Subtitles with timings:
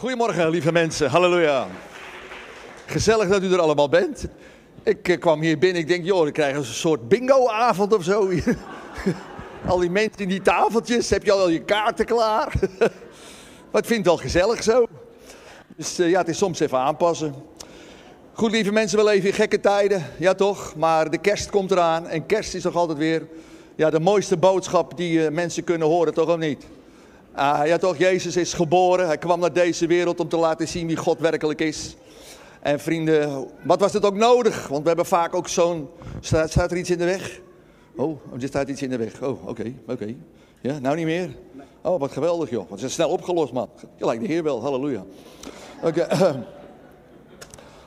[0.00, 1.10] Goedemorgen, lieve mensen.
[1.10, 1.66] Halleluja.
[2.86, 4.26] Gezellig dat u er allemaal bent.
[4.82, 8.30] Ik eh, kwam hier binnen, ik denk, joh, ik krijg een soort bingo-avond of zo.
[9.66, 12.52] al die mensen in die tafeltjes, heb je al je kaarten klaar?
[13.70, 14.86] maar ik vind het wel gezellig zo.
[15.76, 17.34] Dus eh, ja, het is soms even aanpassen.
[18.32, 20.74] Goed, lieve mensen, we leven in gekke tijden, ja toch?
[20.76, 23.26] Maar de kerst komt eraan en kerst is toch altijd weer
[23.74, 26.66] ja, de mooiste boodschap die eh, mensen kunnen horen, toch of niet?
[27.40, 30.86] Ah, ja toch, Jezus is geboren, hij kwam naar deze wereld om te laten zien
[30.86, 31.96] wie God werkelijk is.
[32.60, 34.68] En vrienden, wat was het ook nodig?
[34.68, 35.88] Want we hebben vaak ook zo'n...
[36.20, 37.40] Staat, staat, er iets in de weg?
[37.96, 39.22] Oh, er staat iets in de weg.
[39.22, 40.14] Oh, oké, oké.
[40.60, 41.36] Ja, nou niet meer?
[41.82, 42.70] Oh, wat geweldig joh.
[42.70, 43.68] Wat is snel opgelost man.
[43.96, 45.04] Je lijkt de Heer wel, halleluja.
[45.82, 46.06] Oké.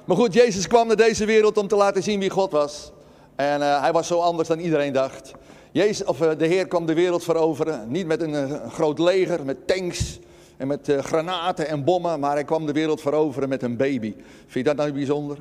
[0.05, 2.91] Maar goed, Jezus kwam naar deze wereld om te laten zien wie God was.
[3.35, 5.33] En uh, hij was zo anders dan iedereen dacht.
[5.73, 7.91] Jezus, of, uh, de Heer kwam de wereld veroveren.
[7.91, 10.19] Niet met een, uh, groot leger, met tanks
[10.57, 12.19] en met granaten en bommen.
[12.19, 14.13] Maar hij kwam de wereld veroveren met een baby.
[14.47, 15.37] Vind je dat nou bijzonder?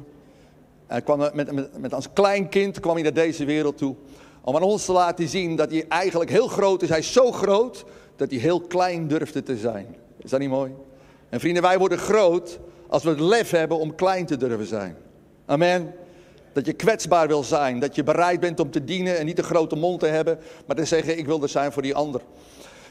[0.86, 3.94] Hij kwam met, met, met als klein kind kwam hij naar deze wereld toe.
[4.40, 6.88] Om aan ons te laten zien dat hij eigenlijk heel groot is.
[6.88, 7.84] Hij is zo groot
[8.16, 9.96] dat hij heel klein durfde te zijn.
[10.18, 10.72] Is dat niet mooi?
[11.28, 12.58] En vrienden, wij worden groot
[12.88, 14.96] als we het lef hebben om klein te durven zijn.
[15.46, 15.94] Amen.
[16.52, 17.78] Dat je kwetsbaar wil zijn.
[17.78, 20.38] Dat je bereid bent om te dienen en niet een grote mond te hebben.
[20.66, 22.20] Maar te zeggen, ik wil er zijn voor die ander.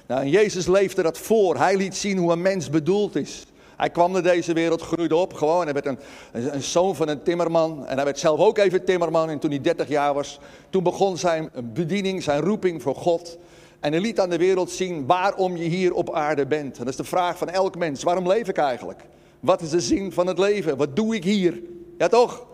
[0.07, 1.57] Nou, en Jezus leefde dat voor.
[1.57, 3.45] Hij liet zien hoe een mens bedoeld is.
[3.77, 5.63] Hij kwam naar deze wereld, groeide op gewoon.
[5.63, 5.99] Hij werd een,
[6.31, 7.87] een, zoon van een timmerman.
[7.87, 9.29] En hij werd zelf ook even timmerman.
[9.29, 10.39] En toen hij 30 jaar was,
[10.69, 13.37] toen begon zijn bediening, zijn roeping voor God.
[13.79, 16.77] En hij liet aan de wereld zien waarom je hier op aarde bent.
[16.77, 18.03] En dat is de vraag van elk mens.
[18.03, 18.99] Waarom leef ik eigenlijk?
[19.39, 20.77] Wat is de zin van het leven?
[20.77, 21.61] Wat doe ik hier?
[21.97, 22.45] Ja toch?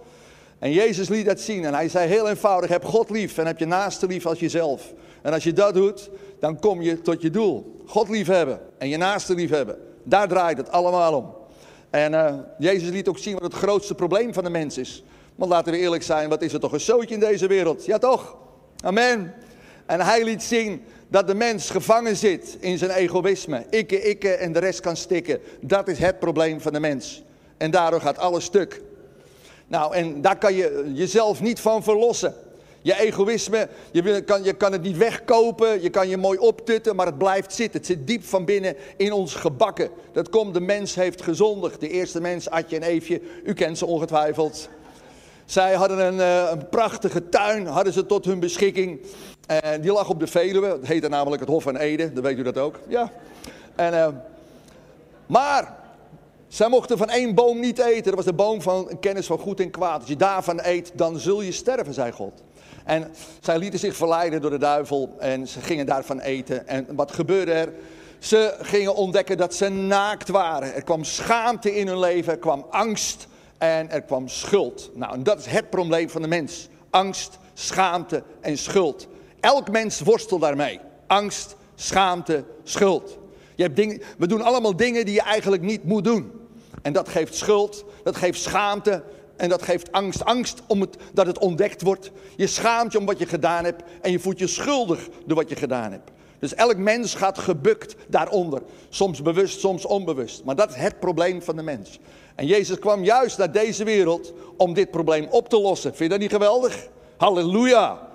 [0.60, 3.60] En Jezus liet dat zien en hij zei heel eenvoudig, heb God lief en heb
[3.60, 4.94] je naaste lief als jezelf.
[5.22, 7.82] En als je dat doet, dan kom je tot je doel.
[7.86, 9.78] God lief hebben en je naaste lief hebben.
[10.04, 11.34] Daar draait het allemaal om.
[11.90, 15.04] En uh, Jezus liet ook zien wat het grootste probleem van de mens is.
[15.36, 17.86] Want laten we eerlijk zijn, wat is er toch een zootje in deze wereld?
[17.86, 18.38] Ja toch?
[18.84, 19.34] Amen.
[19.86, 23.66] En hij liet zien dat de mens gevangen zit in zijn egoïsme.
[23.70, 25.40] Ikke, ikke en de rest kan stikken.
[25.62, 27.24] Dat is het probleem van de mens.
[27.58, 28.82] En daardoor gaat alles stuk.
[29.68, 32.36] Nou, en daar kan je jezelf niet van verlossen.
[32.82, 37.06] Je egoïsme, je kan, je kan het niet wegkopen, je kan je mooi optutten, maar
[37.06, 37.80] het blijft zitten.
[37.80, 39.90] Het zit diep van binnen in ons gebakken.
[40.12, 41.80] Dat komt, de mens heeft gezondigd.
[41.80, 44.70] De eerste mens, Adje en Eefje, u kent ze ongetwijfeld.
[45.46, 49.00] Zij hadden een, uh, een, prachtige tuin, hadden ze tot hun beschikking.
[49.46, 52.38] En die lag op de Veluwe, het heette namelijk het Hof van Ede, dan weet
[52.38, 52.80] u dat ook.
[52.88, 53.12] Ja.
[53.76, 54.08] En, uh,
[55.26, 55.76] maar
[56.48, 58.04] zij mochten van één boom niet eten.
[58.04, 60.00] Dat was de boom van kennis van goed en kwaad.
[60.00, 62.44] Als je daarvan eet, dan zul je sterven, zei God.
[62.86, 66.68] En zij lieten zich verleiden door de duivel en ze gingen daarvan eten.
[66.68, 67.74] En wat gebeurde er?
[68.20, 70.74] Ze gingen ontdekken dat ze naakt waren.
[70.74, 74.90] Er kwam schaamte in hun leven, er kwam angst en er kwam schuld.
[74.94, 76.68] Nou, dat is het probleem van de mens.
[76.90, 79.08] Angst, schaamte en schuld.
[79.40, 80.80] Elk mens worstelt daarmee.
[81.08, 83.18] Angst, schaamte, schuld.
[83.58, 86.32] Je hebt we doen allemaal dingen die je eigenlijk niet moet doen.
[86.82, 89.04] En dat geeft schuld, dat geeft schaamte
[89.36, 90.26] en dat geeft angst.
[90.26, 92.12] Angst om het, dat het ontdekt wordt.
[92.36, 95.50] Je schaamt je om wat je gedaan hebt en je voelt je schuldig door wat
[95.50, 96.12] je gedaan hebt.
[96.40, 98.62] Dus elk mens gaat gebukt daaronder.
[98.90, 100.44] Soms bewust, soms onbewust.
[100.44, 102.00] Maar dat is het probleem van de mens.
[102.36, 105.90] En Jezus kwam juist naar deze wereld om dit probleem op te lossen.
[105.90, 106.88] Vind je dat niet geweldig?
[107.18, 108.08] Halleluja.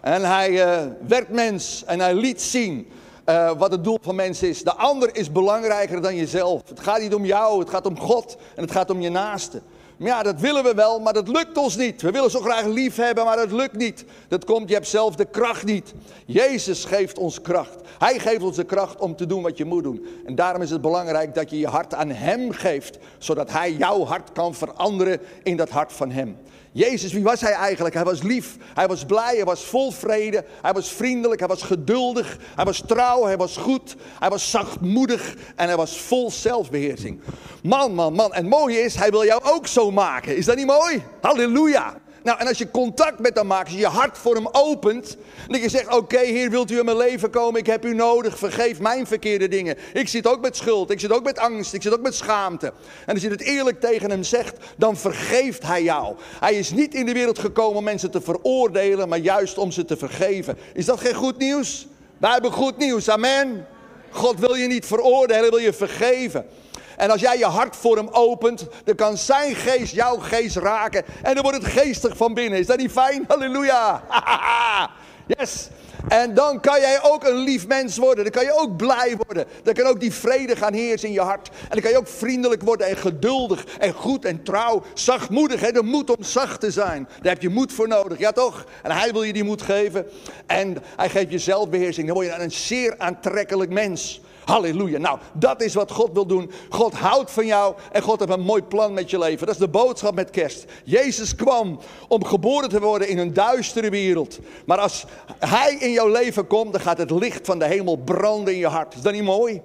[0.00, 2.88] En hij uh, werd mens en hij liet zien
[3.26, 4.62] uh, wat het doel van mens is.
[4.62, 6.62] De ander is belangrijker dan jezelf.
[6.68, 9.60] Het gaat niet om jou, het gaat om God en het gaat om je naaste.
[9.96, 12.02] Maar ja, dat willen we wel, maar dat lukt ons niet.
[12.02, 14.04] We willen zo graag lief hebben, maar dat lukt niet.
[14.28, 15.94] Dat komt, je hebt zelf de kracht niet.
[16.26, 17.80] Jezus geeft ons kracht.
[17.98, 20.06] Hij geeft ons de kracht om te doen wat je moet doen.
[20.26, 24.04] En daarom is het belangrijk dat je je hart aan Hem geeft, zodat Hij jouw
[24.04, 26.36] hart kan veranderen in dat hart van Hem.
[26.76, 27.94] Jezus, wie was hij eigenlijk?
[27.94, 31.62] Hij was lief, hij was blij, hij was vol vrede, hij was vriendelijk, hij was
[31.62, 37.20] geduldig, hij was trouw, hij was goed, hij was zachtmoedig en hij was vol zelfbeheersing.
[37.62, 38.32] Man, man, man.
[38.32, 40.36] En mooi is, hij wil jou ook zo maken.
[40.36, 41.02] Is dat niet mooi?
[41.20, 41.94] Halleluja.
[42.26, 45.16] Nou, en als je contact met hem maakt, als je je hart voor hem opent,
[45.48, 47.60] dat je zegt, oké, Heer, wilt u in mijn leven komen?
[47.60, 49.76] Ik heb u nodig, vergeef mijn verkeerde dingen.
[49.92, 52.72] Ik zit ook met schuld, ik zit ook met angst, ik zit ook met schaamte.
[53.06, 56.16] En als je het eerlijk tegen hem zegt, dan vergeeft hij jou.
[56.40, 59.84] Hij is niet in de wereld gekomen om mensen te veroordelen, maar juist om ze
[59.84, 60.58] te vergeven.
[60.74, 61.86] Is dat geen goed nieuws?
[62.18, 63.66] Wij hebben goed nieuws, amen.
[64.10, 66.46] God wil je niet veroordelen, wil je vergeven.
[66.96, 71.04] En als jij je hart voor hem opent, dan kan zijn geest jouw geest raken.
[71.22, 72.58] En dan wordt het geestig van binnen.
[72.58, 73.24] Is dat niet fijn?
[73.28, 74.02] Halleluja.
[75.26, 75.68] Yes.
[76.08, 78.24] En dan kan jij ook een lief mens worden.
[78.24, 79.46] Dan kan je ook blij worden.
[79.62, 81.48] Dan kan ook die vrede gaan heersen in je hart.
[81.48, 84.82] En dan kan je ook vriendelijk worden en geduldig en goed en trouw.
[84.94, 85.72] Zachtmoedig, hè?
[85.72, 87.08] de moed om zacht te zijn.
[87.22, 88.64] Daar heb je moed voor nodig, ja toch?
[88.82, 90.06] En hij wil je die moed geven.
[90.46, 92.06] En hij geeft je zelfbeheersing.
[92.06, 94.20] Dan word je een zeer aantrekkelijk mens.
[94.46, 94.98] Halleluja.
[94.98, 96.50] Nou, dat is wat God wil doen.
[96.68, 99.46] God houdt van jou en God heeft een mooi plan met je leven.
[99.46, 100.64] Dat is de boodschap met kerst.
[100.84, 104.38] Jezus kwam om geboren te worden in een duistere wereld.
[104.66, 105.04] Maar als
[105.38, 108.66] Hij in jouw leven komt, dan gaat het licht van de hemel branden in je
[108.66, 108.94] hart.
[108.94, 109.62] Is dat niet mooi?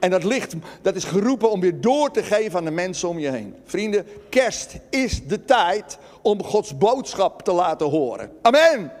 [0.00, 3.18] En dat licht, dat is geroepen om weer door te geven aan de mensen om
[3.18, 3.54] je heen.
[3.64, 8.30] Vrienden, kerst is de tijd om Gods boodschap te laten horen.
[8.42, 8.92] Amen.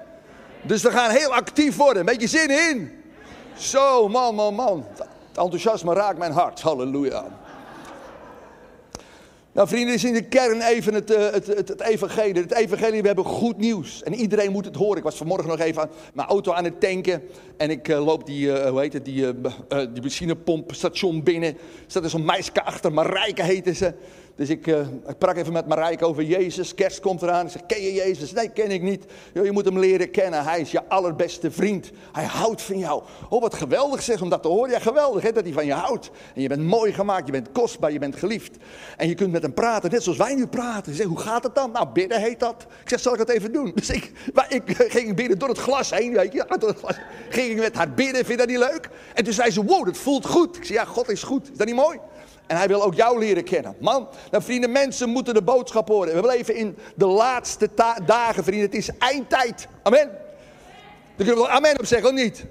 [0.62, 2.04] Dus we gaan heel actief worden.
[2.04, 3.02] Beetje zin in.
[3.56, 4.86] Zo, man, man, man.
[5.34, 6.60] Het enthousiasme raakt mijn hart.
[6.60, 7.24] Halleluja.
[9.52, 12.42] Nou vrienden, is in de kern even het, uh, het, het, het, evangelie.
[12.42, 14.02] Het evangelie, we hebben goed nieuws.
[14.02, 14.96] En iedereen moet het horen.
[14.96, 17.22] Ik was vanmorgen nog even aan mijn auto aan het tanken.
[17.56, 19.40] En ik uh, loop die, uh, hoe heet het, die,
[19.92, 21.48] die benzinepompstation binnen.
[21.54, 23.94] Er staat er zo'n meisje achter, Marijke heette ze.
[24.36, 26.74] Dus ik, uh, ik prak even met Marijke over Jezus.
[26.74, 27.46] Kerst komt eraan.
[27.46, 28.32] Ik zeg, ken je Jezus?
[28.32, 29.04] Nee, ken ik niet.
[29.32, 30.44] je moet hem leren kennen.
[30.44, 31.90] Hij is je allerbeste vriend.
[32.12, 33.02] Hij houdt van jou.
[33.28, 34.70] Oh, wat geweldig zeg om dat te horen.
[34.70, 36.10] Ja, geweldig hè, dat hij van je houdt.
[36.34, 38.56] En je bent mooi gemaakt, je bent kostbaar, je bent geliefd.
[38.96, 40.92] En je kunt met hem praten, net zoals wij nu praten.
[40.92, 41.70] Ik zeg, hoe gaat het dan?
[41.70, 42.66] Nou, bidden heet dat.
[42.82, 43.72] Ik zeg, zal ik het even doen?
[43.74, 44.12] Dus ik,
[44.48, 46.42] ik ging bidden door het glas heen, het.
[47.28, 48.88] Ging ik met haar bidden, vind je dat niet leuk?
[49.14, 50.56] En toen zei ze, wow, dat voelt goed.
[50.56, 51.50] Ik zeg, ja, God is goed.
[51.50, 51.98] Is dat niet mooi?
[52.46, 53.76] En hij wil ook jou leren kennen.
[53.80, 56.22] Man, nou vrienden, mensen moeten de boodschap horen.
[56.22, 57.70] We leven in de laatste
[58.06, 58.66] dagen, vrienden.
[58.66, 59.68] Het is eindtijd.
[59.82, 60.08] Amen.
[61.16, 62.44] Daar kunnen we wel amen op zeggen, of niet?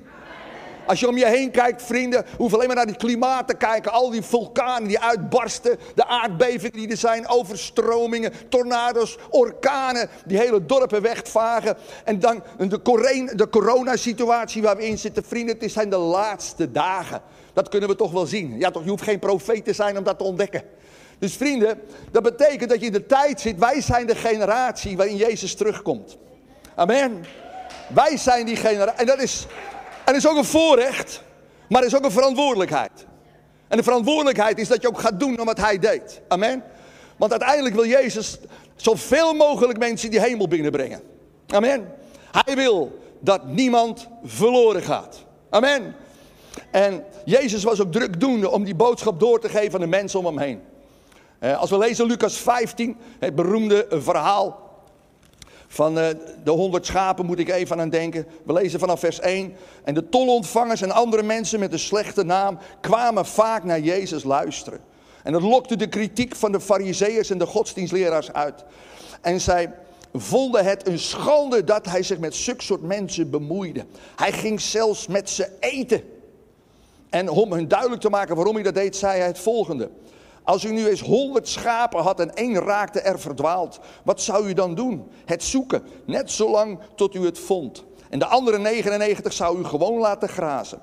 [0.86, 3.92] Als je om je heen kijkt, vrienden, hoef alleen maar naar het klimaat te kijken.
[3.92, 10.66] Al die vulkanen die uitbarsten, de aardbevingen die er zijn, overstromingen, tornado's, orkanen, die hele
[10.66, 11.78] dorpen wegvagen.
[12.04, 17.22] En dan de, de coronasituatie waar we in zitten, vrienden, het zijn de laatste dagen.
[17.54, 18.58] Dat kunnen we toch wel zien.
[18.60, 20.64] Ja, toch, je hoeft geen profeet te zijn om dat te ontdekken.
[21.20, 21.82] Dus vrienden,
[22.12, 23.60] dat betekent dat je in de tijd zit.
[23.60, 26.18] Wij zijn de generatie waarin Jezus terugkomt.
[26.76, 27.26] Amen.
[27.94, 29.00] Wij zijn die generatie.
[29.00, 29.48] En dat is,
[30.06, 31.24] en is ook een voorrecht,
[31.70, 33.06] maar is ook een verantwoordelijkheid.
[33.68, 36.22] En de verantwoordelijkheid is dat je ook gaat doen wat hij deed.
[36.28, 36.64] Amen.
[37.18, 38.38] Want uiteindelijk wil Jezus
[38.76, 41.02] zoveel mogelijk mensen die hemel binnenbrengen.
[41.48, 41.94] Amen.
[42.32, 45.26] Hij wil dat niemand verloren gaat.
[45.50, 45.96] Amen.
[46.72, 50.26] En Jezus was ook drukdoende om die boodschap door te geven aan de mensen om
[50.26, 50.62] hem heen.
[51.40, 54.63] Eh, als we lezen Lucas 15, het beroemde verhaal
[55.74, 56.08] van eh,
[56.44, 58.26] de honderd schapen moet ik even aan denken.
[58.44, 59.54] We lezen vanaf vers 1.
[59.84, 64.80] En de tolontvangers en andere mensen met een slechte naam kwamen vaak naar Jezus luisteren.
[65.24, 68.64] En dat lokte de kritiek van de fariseeërs en de godsdienstleraars uit.
[69.22, 69.74] En zij
[70.14, 73.86] vonden het een schande dat hij zich met zulke soort mensen bemoeide.
[74.16, 76.04] Hij ging zelfs met ze eten.
[77.10, 79.90] En om hun duidelijk te maken waarom hij dat deed, zei hij het volgende.
[80.44, 84.54] Als u nu eens honderd schapen had en één raakte er verdwaald, wat zou u
[84.54, 85.12] dan doen?
[85.26, 87.84] Het zoeken, net zolang tot u het vond.
[88.10, 90.82] En de andere 99 zou u gewoon laten grazen.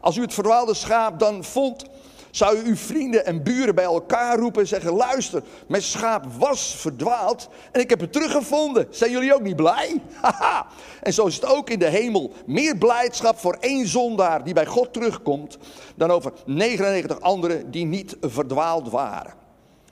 [0.00, 1.84] Als u het verdwaalde schaap dan vond,
[2.32, 6.74] zou u uw vrienden en buren bij elkaar roepen en zeggen: Luister, mijn schaap was
[6.76, 8.86] verdwaald en ik heb het teruggevonden.
[8.90, 10.00] Zijn jullie ook niet blij?
[10.20, 10.66] Haha.
[11.02, 12.32] en zo is het ook in de hemel.
[12.46, 15.58] Meer blijdschap voor één zondaar die bij God terugkomt,
[15.94, 19.34] dan over 99 anderen die niet verdwaald waren.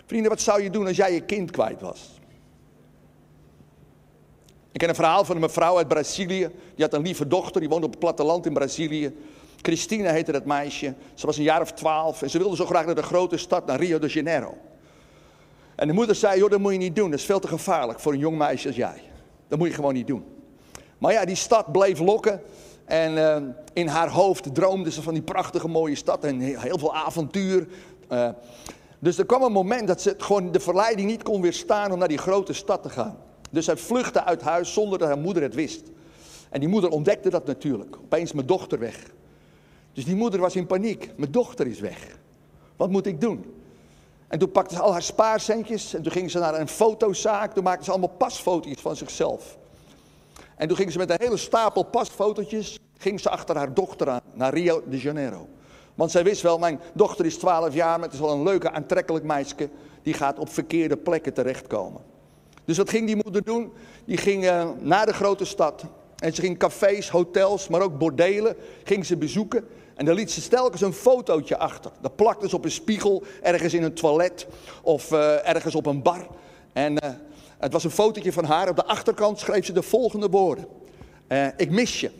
[0.06, 2.20] Vrienden, wat zou je doen als jij je kind kwijt was?
[4.73, 6.50] Ik ken een verhaal van een mevrouw uit Brazilië.
[6.75, 9.14] Die had een lieve dochter, die woonde op het platteland in Brazilië.
[9.62, 10.95] Christine heette dat meisje.
[11.14, 13.67] Ze was een jaar of twaalf en ze wilde zo graag naar de grote stad,
[13.67, 14.57] naar Rio de Janeiro.
[15.75, 17.11] En de moeder zei, joh, dat moet je niet doen.
[17.11, 19.02] Dat is veel te gevaarlijk voor een jong meisje als jij.
[19.49, 20.25] Dat moet je gewoon niet doen.
[20.99, 22.43] Maar ja, die stad bleef lokken.
[22.85, 23.37] En uh,
[23.73, 27.67] in haar hoofd droomde ze van die prachtige mooie stad en heel veel avontuur.
[28.12, 28.29] Uh,
[28.99, 32.09] dus er kwam een moment dat ze gewoon de verleiding niet kon weerstaan om naar
[32.09, 33.19] die grote stad te gaan.
[33.50, 35.83] Dus zij vluchtte uit huis zonder dat haar moeder het wist.
[36.50, 37.97] En die moeder ontdekte dat natuurlijk.
[37.97, 39.12] Opeens mijn dochter weg.
[39.92, 41.11] Dus die moeder was in paniek.
[41.16, 42.18] Mijn dochter is weg.
[42.76, 43.54] Wat moet ik doen?
[44.28, 47.54] En toen pakte ze al haar spaarcentjes en toen ging ze naar een fotozaak.
[47.54, 49.59] Toen maakte ze allemaal pasfoto's van zichzelf.
[50.56, 54.20] En toen ging ze met een hele stapel pasfotootjes, ging ze achter haar dochter aan,
[54.35, 55.49] naar Rio de Janeiro.
[55.94, 58.70] Want zij wist wel, mijn dochter is 12 jaar, maar het is wel een leuke,
[58.70, 59.70] aantrekkelijk meisje.
[60.02, 62.02] Die gaat op verkeerde plekken terechtkomen.
[62.64, 63.73] Dus wat ging die moeder doen?
[64.04, 65.85] Die ging uh, naar de grote stad.
[66.16, 69.64] En ze ging cafés, hotels, maar ook bordelen, ging ze bezoeken.
[70.00, 71.90] En daar liet ze telkens een fotootje achter.
[72.00, 74.47] Dat plakte ze op een spiegel, ergens in een toilet
[74.83, 76.26] of uh, ergens op een bar.
[76.73, 77.11] En uh,
[77.59, 78.69] het was een fotootje van haar.
[78.69, 80.66] Op de achterkant schreef ze de volgende woorden.
[81.26, 82.11] eh, ik mis je.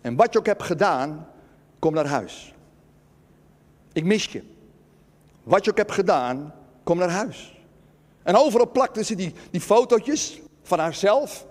[0.00, 1.28] En wat je ook hebt gedaan,
[1.78, 2.54] kom naar huis.
[3.92, 4.42] Ik mis je.
[5.42, 7.60] Wat je ook hebt gedaan, kom naar huis.
[8.22, 11.46] En overal plakten ze die, die fotootjes van haarzelf.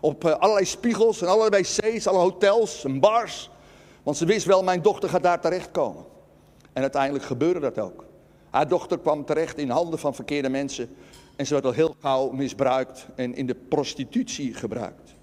[0.00, 3.50] Op eh, allerlei spiegels en allerlei wc's, alle hotels en bars.
[4.02, 6.04] Want ze wist wel, mijn dochter gaat daar terechtkomen.
[6.72, 8.04] En uiteindelijk gebeurde dat ook.
[8.50, 10.96] Haar dochter kwam terecht in handen van verkeerde mensen.
[11.36, 15.14] En ze werd al heel gauw misbruikt en in de prostitutie gebruikt.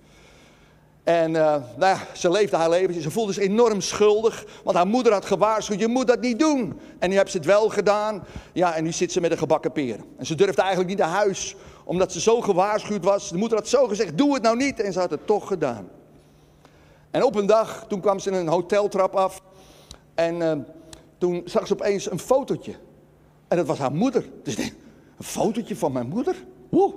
[1.04, 3.02] En uh, nou ja, ze leefde haar leven.
[3.02, 4.46] Ze voelde zich enorm schuldig.
[4.64, 6.80] Want haar moeder had gewaarschuwd: je moet dat niet doen.
[7.00, 8.24] En nu heeft ze het wel gedaan.
[8.54, 10.06] Ja, en nu zit ze met een gebakken peren.
[10.18, 11.56] En ze durfde eigenlijk niet naar huis.
[11.84, 13.30] Omdat ze zo gewaarschuwd was.
[13.30, 14.80] De moeder had zo gezegd: doe het nou niet.
[14.80, 15.90] En ze had het toch gedaan.
[17.12, 19.42] En op een dag, toen kwam ze in een hoteltrap af.
[20.16, 20.52] En uh,
[21.18, 22.76] toen zag ze opeens een fotootje.
[23.48, 24.30] En dat was haar moeder.
[24.44, 24.74] Dus een
[25.20, 26.46] fotootje van mijn moeder?
[26.70, 26.94] Woe.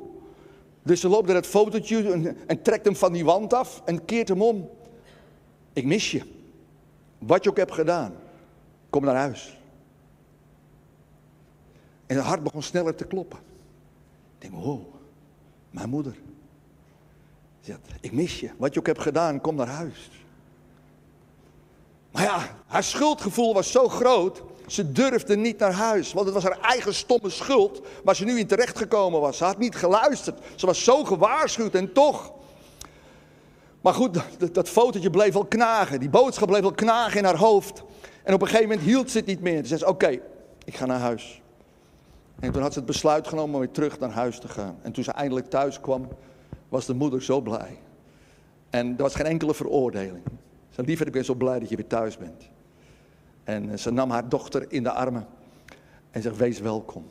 [0.82, 4.04] Dus ze loopt naar het fotootje en, en, trekt hem van die wand af en
[4.04, 4.70] keert hem om.
[5.72, 6.22] Ik mis je.
[7.18, 8.14] Wat je ook hebt gedaan,
[8.90, 9.60] kom naar huis.
[12.06, 13.38] En haar hart begon sneller te kloppen.
[14.38, 14.80] Ik denk, wow,
[15.70, 16.16] mijn moeder.
[17.62, 18.50] Ze zegt, ik mis je.
[18.56, 20.10] Wat je ook hebt gedaan, kom naar huis.
[22.10, 26.44] Maar ja, haar schuldgevoel was zo groot ze durfde niet naar huis, want het was
[26.44, 29.36] haar eigen stomme schuld waar ze nu in terecht gekomen was.
[29.36, 30.38] Ze had niet geluisterd.
[30.54, 32.32] Ze was zo gewaarschuwd en toch.
[33.80, 36.00] Maar goed, dat, dat fotootje bleef wel knagen.
[36.00, 37.82] Die boodschap bleef wel knagen in haar hoofd.
[38.22, 39.64] En op een gegeven moment hield ze het niet meer.
[39.64, 40.20] Ze zei: Oké,
[40.64, 41.40] ik ga naar huis.
[42.40, 44.78] En toen had ze het besluit genomen om weer terug naar huis te gaan.
[44.82, 46.08] En toen ze eindelijk thuis kwam,
[46.72, 47.78] was de moeder zo blij.
[48.70, 50.22] En er was geen enkele veroordeling.
[50.70, 52.48] Ze Liever, ik ben zo blij dat je weer thuis bent.
[53.44, 55.26] En eh, ze nam haar dochter in de armen
[56.10, 57.06] en zegt: Wees welkom.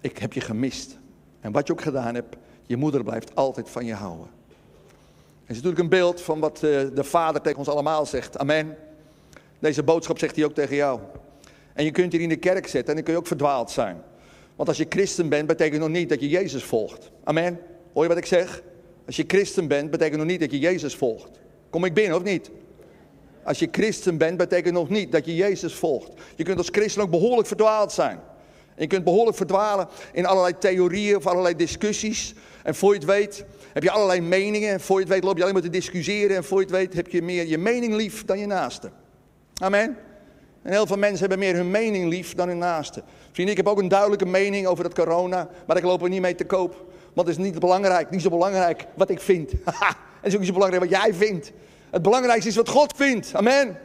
[0.00, 0.98] Ik heb je gemist.
[1.40, 2.36] En wat je ook gedaan hebt,
[2.66, 4.26] je moeder blijft altijd van je houden.
[5.44, 6.60] En is natuurlijk een beeld van wat eh,
[6.94, 8.38] de Vader tegen ons allemaal zegt.
[8.38, 8.76] Amen.
[9.58, 11.00] Deze boodschap zegt hij ook tegen jou.
[11.72, 14.02] En je kunt hier in de kerk zitten en dan kun je ook verdwaald zijn.
[14.56, 17.10] Want als je christen bent, betekent nog niet dat je Jezus volgt.
[17.24, 17.60] Amen.
[17.92, 18.62] Hoor je wat ik zeg?
[19.08, 21.28] Als je christen bent, betekent nog niet dat je Jezus volgt.
[21.70, 22.50] Kom ik binnen of niet?
[23.44, 26.12] Als je christen bent, betekent nog niet dat je Jezus volgt.
[26.36, 28.20] Je kunt als christen ook behoorlijk verdwaald zijn.
[28.76, 32.34] Je kunt behoorlijk verdwalen in allerlei theorieën of allerlei discussies.
[32.62, 34.70] En voor je het weet heb je allerlei meningen.
[34.70, 36.36] En voor je het weet loop je alleen maar te discussiëren.
[36.36, 38.90] En voor je het weet heb je meer je mening lief dan je naaste.
[39.54, 39.96] Amen.
[40.62, 43.02] En heel veel mensen hebben meer hun mening lief dan hun naaste.
[43.32, 45.48] Vrienden, ik heb ook een duidelijke mening over dat corona.
[45.66, 46.86] Maar ik loop er niet mee te koop.
[47.14, 49.50] Want het is niet belangrijk, niet zo belangrijk wat ik vind.
[50.20, 51.52] het is ook niet zo belangrijk wat jij vindt.
[51.90, 53.34] Het belangrijkste is wat God vindt.
[53.34, 53.78] Amen.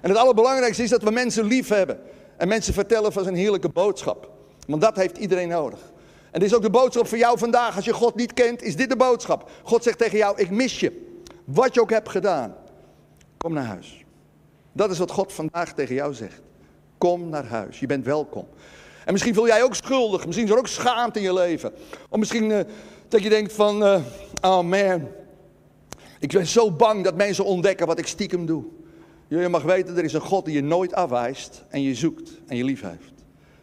[0.00, 2.00] En het allerbelangrijkste is dat we mensen lief hebben.
[2.36, 4.30] En mensen vertellen van zijn heerlijke boodschap.
[4.66, 5.78] Want dat heeft iedereen nodig.
[6.30, 7.76] En dit is ook de boodschap voor jou vandaag.
[7.76, 9.50] Als je God niet kent, is dit de boodschap.
[9.62, 11.04] God zegt tegen jou, ik mis je.
[11.44, 12.54] Wat je ook hebt gedaan.
[13.36, 14.04] Kom naar huis.
[14.72, 16.40] Dat is wat God vandaag tegen jou zegt.
[16.98, 17.80] Kom naar huis.
[17.80, 18.46] Je bent welkom.
[19.06, 20.24] En misschien voel jij ook schuldig.
[20.26, 21.72] Misschien is er ook schaamte in je leven.
[22.08, 22.60] Of misschien uh,
[23.08, 24.00] dat je denkt van, uh,
[24.40, 25.08] oh man,
[26.18, 28.64] ik ben zo bang dat mensen ontdekken wat ik stiekem doe.
[29.28, 32.56] Je mag weten, er is een God die je nooit afwijst en je zoekt en
[32.56, 33.12] je lief heeft.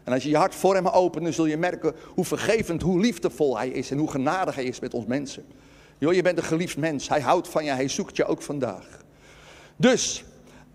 [0.03, 3.00] En als je je hart voor hem opent, dan zul je merken hoe vergevend, hoe
[3.00, 5.45] liefdevol hij is en hoe genadig hij is met ons mensen.
[5.97, 7.09] Je bent een geliefd mens.
[7.09, 8.88] Hij houdt van je, hij zoekt je ook vandaag.
[9.75, 10.23] Dus,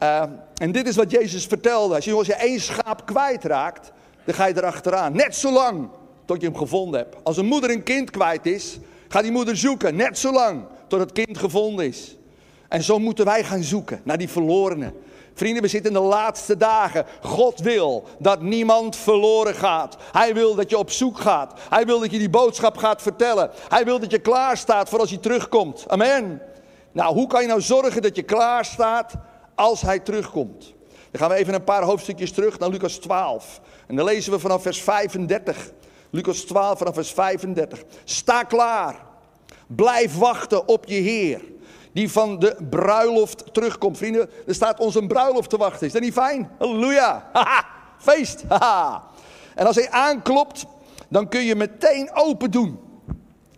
[0.02, 0.22] uh,
[0.54, 1.94] en dit is wat Jezus vertelde.
[1.94, 3.92] Als je, als je één schaap kwijtraakt,
[4.28, 5.12] dan ga je erachteraan.
[5.12, 5.88] Net zo lang
[6.24, 7.16] tot je hem gevonden hebt.
[7.22, 9.96] Als een moeder een kind kwijt is, gaat die moeder zoeken.
[9.96, 12.16] Net zo lang tot het kind gevonden is.
[12.68, 14.92] En zo moeten wij gaan zoeken naar die verlorenen.
[15.34, 17.06] Vrienden, we zitten in de laatste dagen.
[17.20, 19.96] God wil dat niemand verloren gaat.
[20.12, 21.60] Hij wil dat je op zoek gaat.
[21.68, 23.50] Hij wil dat je die boodschap gaat vertellen.
[23.68, 25.84] Hij wil dat je klaar staat voor als hij terugkomt.
[25.86, 26.42] Amen.
[26.92, 29.14] Nou, hoe kan je nou zorgen dat je klaar staat
[29.54, 30.76] als hij terugkomt?
[31.18, 33.60] Gaan we even een paar hoofdstukjes terug naar Lucas 12.
[33.86, 35.70] En dan lezen we vanaf vers 35.
[36.10, 37.82] Lucas 12 vanaf vers 35.
[38.04, 38.96] Sta klaar.
[39.66, 41.40] Blijf wachten op je Heer.
[41.92, 43.96] Die van de bruiloft terugkomt.
[43.96, 45.86] Vrienden, er staat ons een bruiloft te wachten.
[45.86, 46.50] Is dat niet fijn?
[46.58, 47.30] Halleluja.
[47.98, 48.44] Feest.
[49.54, 50.66] En als hij aanklopt,
[51.08, 52.78] dan kun je meteen open doen.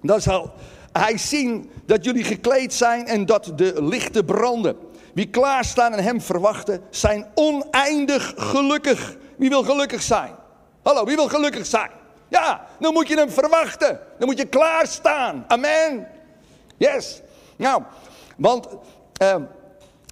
[0.02, 0.52] Dan zal
[0.92, 4.76] hij zien dat jullie gekleed zijn en dat de lichten branden.
[5.14, 9.16] Wie klaarstaan en hem verwachten, zijn oneindig gelukkig.
[9.36, 10.34] Wie wil gelukkig zijn?
[10.82, 11.90] Hallo, wie wil gelukkig zijn?
[12.28, 14.00] Ja, dan moet je hem verwachten.
[14.18, 15.44] Dan moet je klaarstaan.
[15.48, 16.08] Amen.
[16.76, 17.20] Yes.
[17.56, 17.82] Nou,
[18.36, 18.66] want
[19.22, 19.36] uh,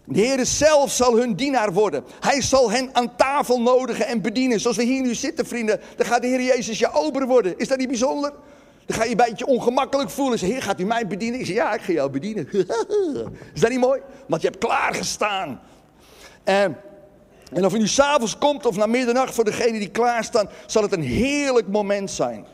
[0.04, 2.04] de Heer zelf zal hun dienaar worden.
[2.20, 4.60] Hij zal hen aan tafel nodigen en bedienen.
[4.60, 5.80] Zoals we hier nu zitten, vrienden.
[5.96, 7.58] Dan gaat de Heer Jezus je ober worden.
[7.58, 8.32] Is dat niet bijzonder?
[8.88, 10.38] Dan ga je een beetje ongemakkelijk voelen.
[10.38, 11.40] Zeg, heer, gaat u mij bedienen?
[11.40, 12.48] Ik zeg, ja, ik ga jou bedienen.
[13.54, 14.00] Is dat niet mooi?
[14.26, 15.60] Want je hebt klaargestaan.
[16.44, 16.76] En,
[17.52, 20.92] en of u nu s'avonds komt of na middernacht, voor degene die klaarstaan, zal het
[20.92, 22.46] een heerlijk moment zijn.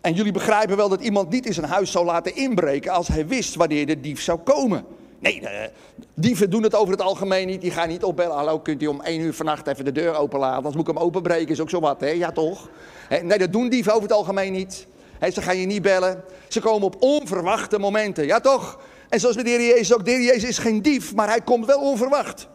[0.00, 3.26] En jullie begrijpen wel dat iemand niet in zijn huis zou laten inbreken als hij
[3.26, 4.84] wist wanneer de dief zou komen.
[5.18, 5.42] Nee,
[6.14, 7.60] dieven doen het over het algemeen niet.
[7.60, 8.36] Die gaan niet opbellen.
[8.36, 10.56] Hallo, kunt u om één uur vannacht even de deur openlaten?
[10.56, 11.48] Anders moet ik hem openbreken.
[11.48, 12.08] Is ook zo wat, hè?
[12.08, 12.68] Ja, toch?
[13.22, 14.86] Nee, dat doen dieven over het algemeen niet.
[15.30, 16.24] Ze gaan je niet bellen.
[16.48, 18.26] Ze komen op onverwachte momenten.
[18.26, 18.78] Ja, toch?
[19.08, 20.04] En zoals met de Heer Jezus ook.
[20.04, 22.48] De Jezus is geen dief, maar hij komt wel onverwacht.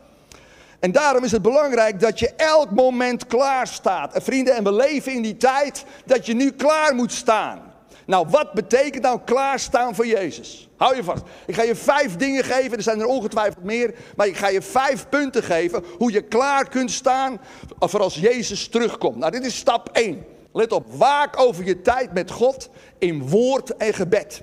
[0.79, 4.13] En daarom is het belangrijk dat je elk moment klaar staat.
[4.13, 7.61] En vrienden, en we leven in die tijd dat je nu klaar moet staan.
[8.05, 10.69] Nou, wat betekent nou klaarstaan voor Jezus?
[10.77, 11.23] Hou je vast.
[11.45, 14.61] Ik ga je vijf dingen geven, er zijn er ongetwijfeld meer, maar ik ga je
[14.61, 17.39] vijf punten geven hoe je klaar kunt staan
[17.79, 19.17] voor als Jezus terugkomt.
[19.17, 20.25] Nou, dit is stap 1.
[20.57, 24.41] Let op, waak over je tijd met God in woord en gebed.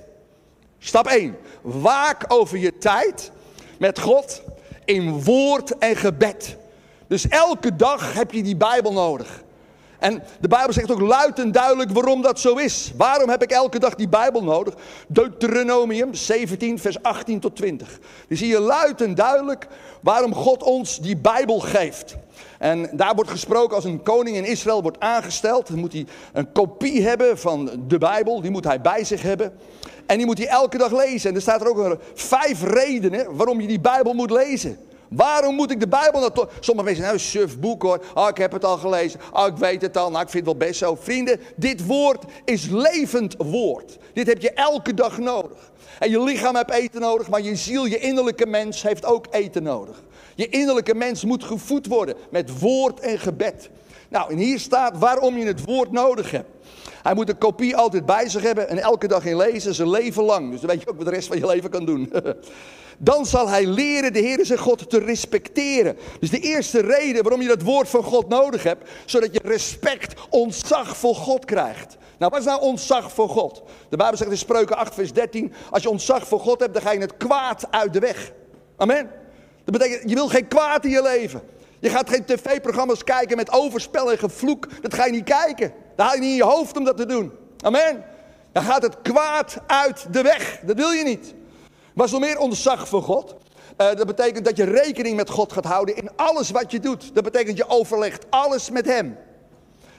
[0.79, 1.37] Stap 1.
[1.61, 3.31] Waak over je tijd
[3.79, 4.41] met God
[4.85, 6.57] in woord en gebed.
[7.07, 9.43] Dus elke dag heb je die Bijbel nodig.
[10.05, 12.91] En de Bijbel zegt ook luid en duidelijk waarom dat zo is.
[12.97, 14.73] Waarom heb ik elke dag die Bijbel nodig?
[15.07, 17.99] Deuteronomium 17, vers 18 tot 20.
[18.27, 19.67] Dan zie je luid en duidelijk
[20.01, 22.15] waarom God ons die Bijbel geeft.
[22.59, 25.69] En daar wordt gesproken als een koning in Israël wordt aangesteld.
[25.69, 28.41] Moet hij een kopie hebben van de Bijbel.
[28.41, 29.53] Die moet hij bij zich hebben.
[30.05, 31.29] En die moet hij elke dag lezen.
[31.29, 34.77] En er staat er ook vijf redenen waarom je die Bijbel moet lezen.
[35.09, 36.49] Waarom moet ik de Bijbel nou toch?
[36.59, 38.03] Sommige mensen nou, suf boek hoor.
[38.13, 39.19] Oh, ik heb het al gelezen.
[39.33, 40.11] Oh, ik weet het al.
[40.11, 40.95] Nou, ik vind het wel best zo.
[40.95, 43.97] Vrienden, dit woord is levend woord.
[44.13, 45.71] Dit heb je elke dag nodig.
[45.99, 49.63] En je lichaam heeft eten nodig, maar je ziel, je innerlijke mens heeft ook eten
[49.63, 50.03] nodig.
[50.35, 53.69] Je innerlijke mens moet gevoed worden met woord en gebed.
[54.09, 56.49] Nou, en hier staat waarom je het woord nodig hebt.
[57.05, 60.23] Hij moet een kopie altijd bij zich hebben en elke dag in lezen, zijn leven
[60.23, 60.51] lang.
[60.51, 62.11] Dus dan weet je ook wat de rest van je leven kan doen.
[62.97, 65.97] Dan zal hij leren de Heer zijn God te respecteren.
[66.19, 70.21] Dus de eerste reden waarom je dat woord van God nodig hebt, zodat je respect,
[70.29, 71.97] ontzag voor God krijgt.
[72.17, 73.63] Nou, wat is nou ontzag voor God?
[73.89, 76.81] De Bijbel zegt in Spreuken 8, vers 13, als je ontzag voor God hebt, dan
[76.81, 78.31] ga je het kwaad uit de weg.
[78.77, 79.09] Amen.
[79.63, 81.41] Dat betekent, je wil geen kwaad in je leven.
[81.85, 84.67] Je gaat geen tv-programma's kijken met overspel en gevloek.
[84.81, 85.73] Dat ga je niet kijken.
[85.95, 87.31] Dat haal je niet in je hoofd om dat te doen.
[87.61, 88.03] Amen.
[88.51, 90.59] Dan gaat het kwaad uit de weg.
[90.63, 91.33] Dat wil je niet.
[91.93, 93.35] Maar zo meer ontzag voor God.
[93.77, 97.15] Uh, dat betekent dat je rekening met God gaat houden in alles wat je doet.
[97.15, 99.17] Dat betekent je overlegt alles met Hem.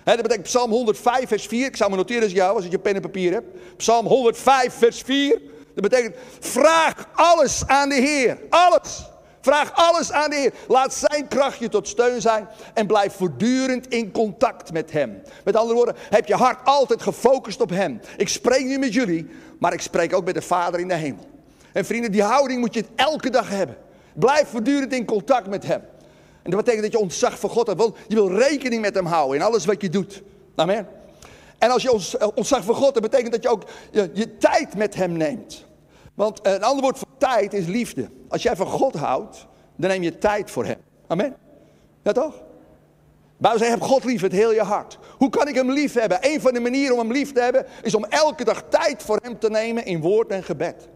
[0.05, 1.67] He, dat betekent Psalm 105, vers 4.
[1.67, 3.77] Ik zou me noteren als jou, als je pen en papier hebt.
[3.77, 5.41] Psalm 105, vers 4.
[5.75, 8.39] Dat betekent, vraag alles aan de Heer.
[8.49, 9.15] Alles.
[9.47, 10.53] Vraag alles aan de Heer.
[10.69, 15.23] Laat zijn kracht je tot steun zijn en blijf voortdurend in contact met Hem.
[15.45, 18.01] Met andere woorden, heb je hart altijd gefocust op Hem.
[18.17, 19.29] Ik spreek nu met jullie,
[19.59, 21.29] maar ik spreek ook met de Vader in de hemel.
[21.73, 23.77] En vrienden, die houding moet je elke dag hebben.
[24.15, 25.83] Blijf voortdurend in contact met Hem.
[26.43, 27.79] En dat betekent dat je ontzag voor God hebt.
[27.79, 30.23] Want je wil rekening met Hem houden in alles wat je doet.
[30.55, 30.89] Amen.
[31.59, 34.77] En als je eh, ontzag voor God hebt, betekent dat je ook je, je tijd
[34.77, 35.66] met Hem neemt.
[36.17, 38.11] Want een ander woord voor tijd is liefde.
[38.29, 40.79] Als jij van God houdt, dan neem je tijd voor Hem.
[41.07, 41.37] Amen.
[42.03, 42.35] Ja toch?
[43.37, 44.99] Bijbel zegt, heb God lief met heel je hart.
[45.19, 46.19] Hoe kan ik hem lief hebben?
[46.21, 49.19] Een van de manieren om hem lief te hebben, is om elke dag tijd voor
[49.23, 50.89] hem te nemen in woord en gebed.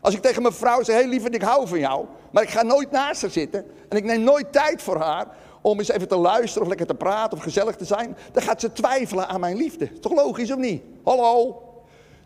[0.00, 2.62] Als ik tegen mijn vrouw zeg, hey lieverd, ik hou van jou, maar ik ga
[2.62, 5.26] nooit naast haar zitten en ik neem nooit tijd voor haar
[5.60, 8.60] om eens even te luisteren of lekker te praten of gezellig te zijn, dan gaat
[8.60, 9.98] ze twijfelen aan mijn liefde.
[10.00, 10.82] Toch logisch of niet?
[11.04, 11.62] Hallo?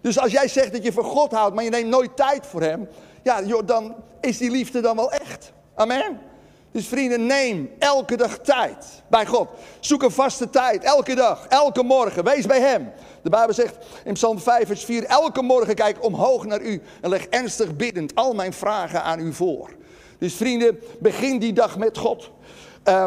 [0.00, 2.62] Dus als jij zegt dat je van God houdt, maar je neemt nooit tijd voor
[2.62, 2.88] hem,
[3.22, 5.52] ja, dan is die liefde dan wel echt.
[5.74, 6.20] Amen.
[6.72, 9.48] Dus vrienden, neem elke dag tijd bij God.
[9.80, 12.24] Zoek een vaste tijd, elke dag, elke morgen.
[12.24, 12.92] Wees bij Hem.
[13.22, 17.10] De Bijbel zegt in Psalm 5, vers 4: Elke morgen kijk omhoog naar U en
[17.10, 19.70] leg ernstig biddend al mijn vragen aan U voor.
[20.18, 22.30] Dus vrienden, begin die dag met God.
[22.84, 23.04] Uh,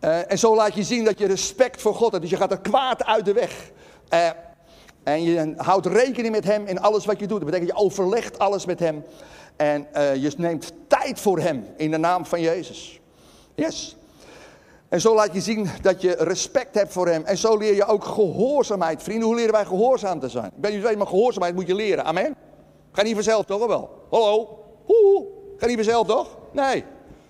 [0.00, 2.22] uh, en zo laat je zien dat je respect voor God hebt.
[2.22, 3.70] Dus je gaat er kwaad uit de weg.
[4.14, 4.28] Uh,
[5.02, 7.40] en je houdt rekening met Hem in alles wat je doet.
[7.40, 9.04] Dat betekent je overlegt alles met Hem.
[9.56, 13.00] En uh, je neemt tijd voor Hem in de naam van Jezus.
[13.54, 13.96] Yes.
[14.88, 17.24] En zo laat je zien dat je respect hebt voor Hem.
[17.24, 19.02] En zo leer je ook gehoorzaamheid.
[19.02, 20.44] Vrienden, hoe leren wij gehoorzaam te zijn?
[20.44, 22.04] Ik ben niet weet, maar gehoorzaamheid moet je leren.
[22.04, 22.34] Amen.
[22.92, 23.90] Ga niet vanzelf toch wel?
[24.10, 24.58] Hallo?
[24.84, 25.26] Hoe?
[25.56, 26.38] Ga niet vanzelf toch?
[26.52, 26.84] Nee.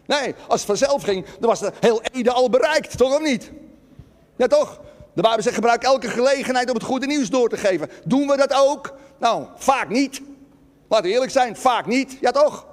[0.07, 3.53] Nee, als het vanzelf ging, dan was het heel Ede al bereikt, toch of niet?
[4.37, 4.81] Ja toch?
[5.19, 7.91] De Bijbel zegt gebruik elke gelegenheid om het goede nieuws door te geven.
[8.05, 8.95] Doen we dat ook?
[9.19, 10.21] Nou, vaak niet.
[10.89, 12.17] Laten we eerlijk zijn, vaak niet.
[12.21, 12.67] Ja toch?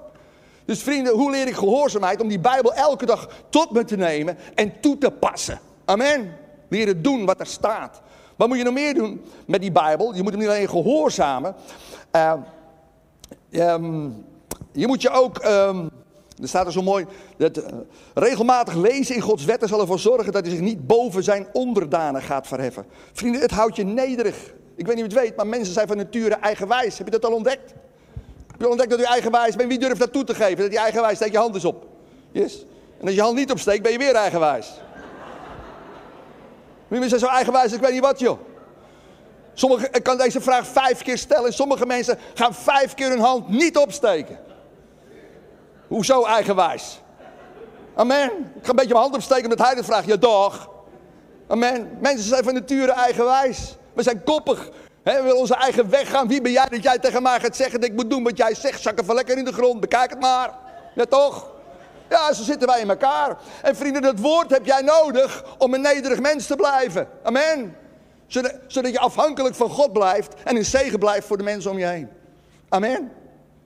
[0.65, 4.38] Dus vrienden, hoe leer ik gehoorzaamheid om die Bijbel elke dag tot me te nemen
[4.55, 5.60] en toe te passen?
[5.86, 6.38] Amen.
[6.69, 8.01] Leren doen wat er staat.
[8.36, 10.15] Wat moet je nog meer doen met die Bijbel?
[10.15, 11.55] Je moet hem niet alleen gehoorzamen.
[12.12, 12.34] Uh,
[13.51, 14.25] um,
[14.71, 15.89] je moet je ook, um,
[16.41, 17.05] er staat er zo mooi,
[17.37, 17.63] dat, uh,
[18.13, 22.21] regelmatig lezen in Gods wetten zal ervoor zorgen dat hij zich niet boven zijn onderdanen
[22.21, 22.85] gaat verheffen.
[23.13, 24.53] Vrienden, het houdt je nederig.
[24.75, 26.97] Ik weet niet of je het weet, maar mensen zijn van nature eigenwijs.
[26.97, 27.73] Heb je dat al ontdekt?
[28.47, 29.69] Heb je al ontdekt dat u eigenwijs bent?
[29.69, 30.57] Wie durft dat toe te geven?
[30.57, 31.85] Dat je eigenwijs, steek je hand eens op.
[32.31, 32.65] Yes?
[32.99, 34.71] En als je hand niet opsteekt, ben je weer eigenwijs.
[36.87, 38.39] Wie zijn zo eigenwijs, ik weet niet wat joh.
[39.53, 41.53] Sommige, ik kan deze vraag vijf keer stellen.
[41.53, 44.44] Sommige mensen gaan vijf keer hun hand niet opsteken.
[45.87, 47.01] Hoezo eigenwijs?
[47.95, 48.29] Amen.
[48.29, 50.05] Ik ga een beetje mijn hand opsteken omdat hij dat vraagt.
[50.05, 50.69] Ja, toch.
[51.47, 51.97] Amen.
[52.01, 53.75] Mensen zijn van nature eigenwijs.
[53.93, 54.69] We zijn koppig.
[55.03, 56.27] we willen onze eigen weg gaan.
[56.27, 58.55] Wie ben jij dat jij tegen mij gaat zeggen dat ik moet doen wat jij
[58.55, 58.81] zegt?
[58.81, 59.79] Zak even lekker in de grond.
[59.79, 60.53] Bekijk het maar.
[60.95, 61.53] Ja, toch?
[62.09, 63.37] Ja, zo zitten wij in elkaar.
[63.61, 67.07] En vrienden, dat woord heb jij nodig om een nederig mens te blijven.
[67.23, 67.75] Amen.
[68.27, 71.77] Zodat, zodat je afhankelijk van God blijft en een zegen blijft voor de mensen om
[71.77, 72.09] je heen.
[72.69, 73.11] Amen.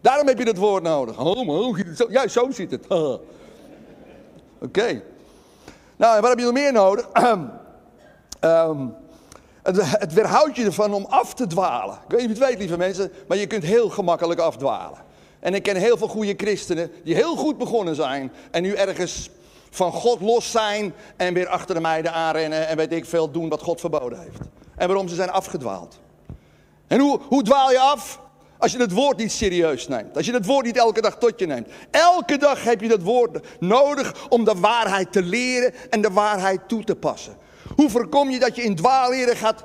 [0.01, 1.15] Daarom heb je dat woord nodig.
[1.95, 2.87] Zo, ja, zo zit het.
[2.91, 3.19] Oké.
[4.59, 5.03] Okay.
[5.95, 7.07] Nou, wat heb je nog meer nodig?
[8.41, 8.95] um,
[9.63, 11.95] het, het weerhoudt je ervan om af te dwalen.
[11.95, 14.97] Ik weet niet of je het weet, lieve mensen, maar je kunt heel gemakkelijk afdwalen.
[15.39, 19.29] En ik ken heel veel goede christenen die heel goed begonnen zijn en nu ergens
[19.69, 23.49] van God los zijn en weer achter de meiden aanrennen en weet ik veel doen
[23.49, 24.39] wat God verboden heeft.
[24.75, 25.99] En waarom ze zijn afgedwaald.
[26.87, 28.19] En hoe, hoe dwaal je af?
[28.59, 30.17] Als je het woord niet serieus neemt.
[30.17, 31.67] Als je het woord niet elke dag tot je neemt.
[31.91, 36.59] Elke dag heb je dat woord nodig om de waarheid te leren en de waarheid
[36.67, 37.37] toe te passen.
[37.75, 39.63] Hoe voorkom je dat je in dwaalleren gaat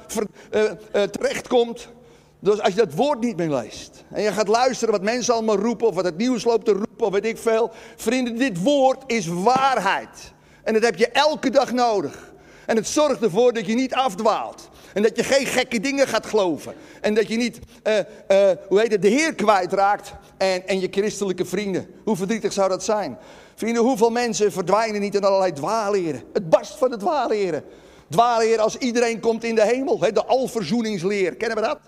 [0.51, 1.89] uh, uh, terechtkomt?
[2.41, 4.05] Dus als je dat woord niet meer leest.
[4.11, 5.87] En je gaat luisteren wat mensen allemaal roepen.
[5.87, 7.07] Of wat het nieuws loopt te roepen.
[7.07, 7.71] Of weet ik veel.
[7.97, 10.33] Vrienden, dit woord is waarheid.
[10.63, 12.33] En dat heb je elke dag nodig.
[12.67, 14.69] En het zorgt ervoor dat je niet afdwaalt.
[14.95, 16.75] En dat je geen gekke dingen gaat geloven.
[17.01, 17.95] En dat je niet, uh,
[18.29, 20.13] uh, hoe heet het, de Heer kwijtraakt.
[20.37, 21.87] En, en je christelijke vrienden.
[22.05, 23.19] Hoe verdrietig zou dat zijn?
[23.55, 26.23] Vrienden, hoeveel mensen verdwijnen niet in allerlei dwaalleren?
[26.33, 27.65] Het barst van de dwaalleren.
[28.09, 30.01] Dwaalleren als iedereen komt in de hemel.
[30.01, 31.37] Hè, de alverzoeningsleer.
[31.37, 31.79] Kennen we dat?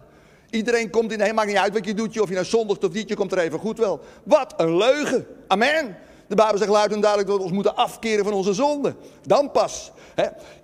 [0.50, 1.36] Iedereen komt in de hemel.
[1.36, 2.20] Maakt niet uit wat je doet.
[2.20, 3.08] Of je nou zondigt of niet.
[3.08, 4.00] Je komt er even goed wel.
[4.24, 5.26] Wat een leugen.
[5.46, 5.96] Amen.
[6.28, 8.96] De Bijbel zegt luid en duidelijk dat we ons moeten afkeren van onze zonden.
[9.22, 9.92] Dan pas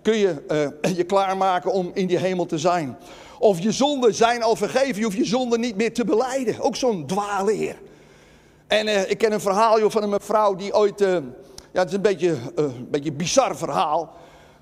[0.02, 0.44] kun je
[0.84, 2.96] uh, je klaarmaken om in die hemel te zijn.
[3.38, 4.96] Of je zonden zijn al vergeven.
[4.96, 6.60] Je hoeft je zonden niet meer te beleiden.
[6.60, 7.76] Ook zo'n dwaalleer.
[8.66, 11.00] En uh, ik ken een verhaal joh, van een mevrouw die ooit...
[11.00, 11.16] Uh,
[11.72, 14.14] ja, het is een beetje een beetje bizar verhaal.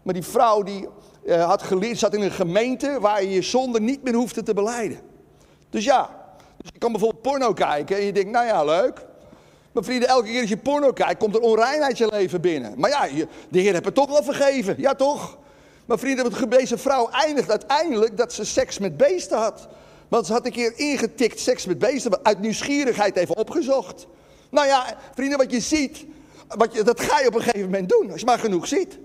[0.03, 0.89] Maar die vrouw die
[1.27, 5.01] had geleerd, zat in een gemeente waar je je niet meer hoefde te beleiden.
[5.71, 6.21] Dus ja,
[6.57, 9.07] dus je kan bijvoorbeeld porno kijken en je denkt, nou ja, leuk.
[9.85, 12.75] Vrienden, elke keer als je porno kijkt, komt er onreinheid je leven binnen.
[12.77, 14.75] Maar ja, de Heer heeft het toch wel vergeven.
[14.79, 15.39] Ja, toch?
[15.87, 19.69] Maar vrienden, deze vrouw eindigt uiteindelijk dat ze seks met beesten had.
[20.09, 24.07] Want ze had een keer ingetikt seks met beesten, uit nieuwsgierigheid even opgezocht.
[24.51, 26.05] Nou ja, vrienden, wat je ziet,
[26.49, 28.99] wat je, dat ga je op een gegeven moment doen, als je maar genoeg ziet.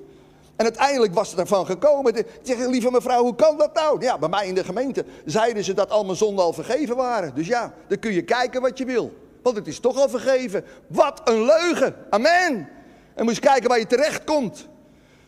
[0.56, 2.16] En uiteindelijk was het ervan gekomen.
[2.16, 4.02] Ik zeg, lieve mevrouw, hoe kan dat nou?
[4.02, 7.36] Ja, bij mij in de gemeente zeiden ze dat al mijn zonden al vergeven waren.
[7.36, 9.14] Dus ja, dan kun je kijken wat je wil.
[9.46, 10.66] Want het is toch al vergeven.
[10.88, 11.96] Wat een leugen.
[12.10, 12.70] Amen.
[13.16, 14.68] En moet je kijken waar je terecht komt.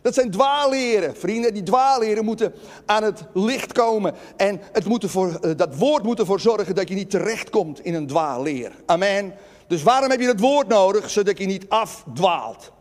[0.01, 1.53] Dat zijn dwaalleren, vrienden.
[1.53, 2.53] Die dwaalleren moeten
[2.86, 4.13] aan het licht komen.
[4.38, 7.93] En het moet ervoor, eh, dat woord moet ervoor zorgen dat je niet terechtkomt in
[7.93, 8.71] een dwaalleer.
[8.86, 9.34] Amen.
[9.67, 11.10] Dus waarom heb je het woord nodig?
[11.10, 12.71] Zodat je niet afdwaalt.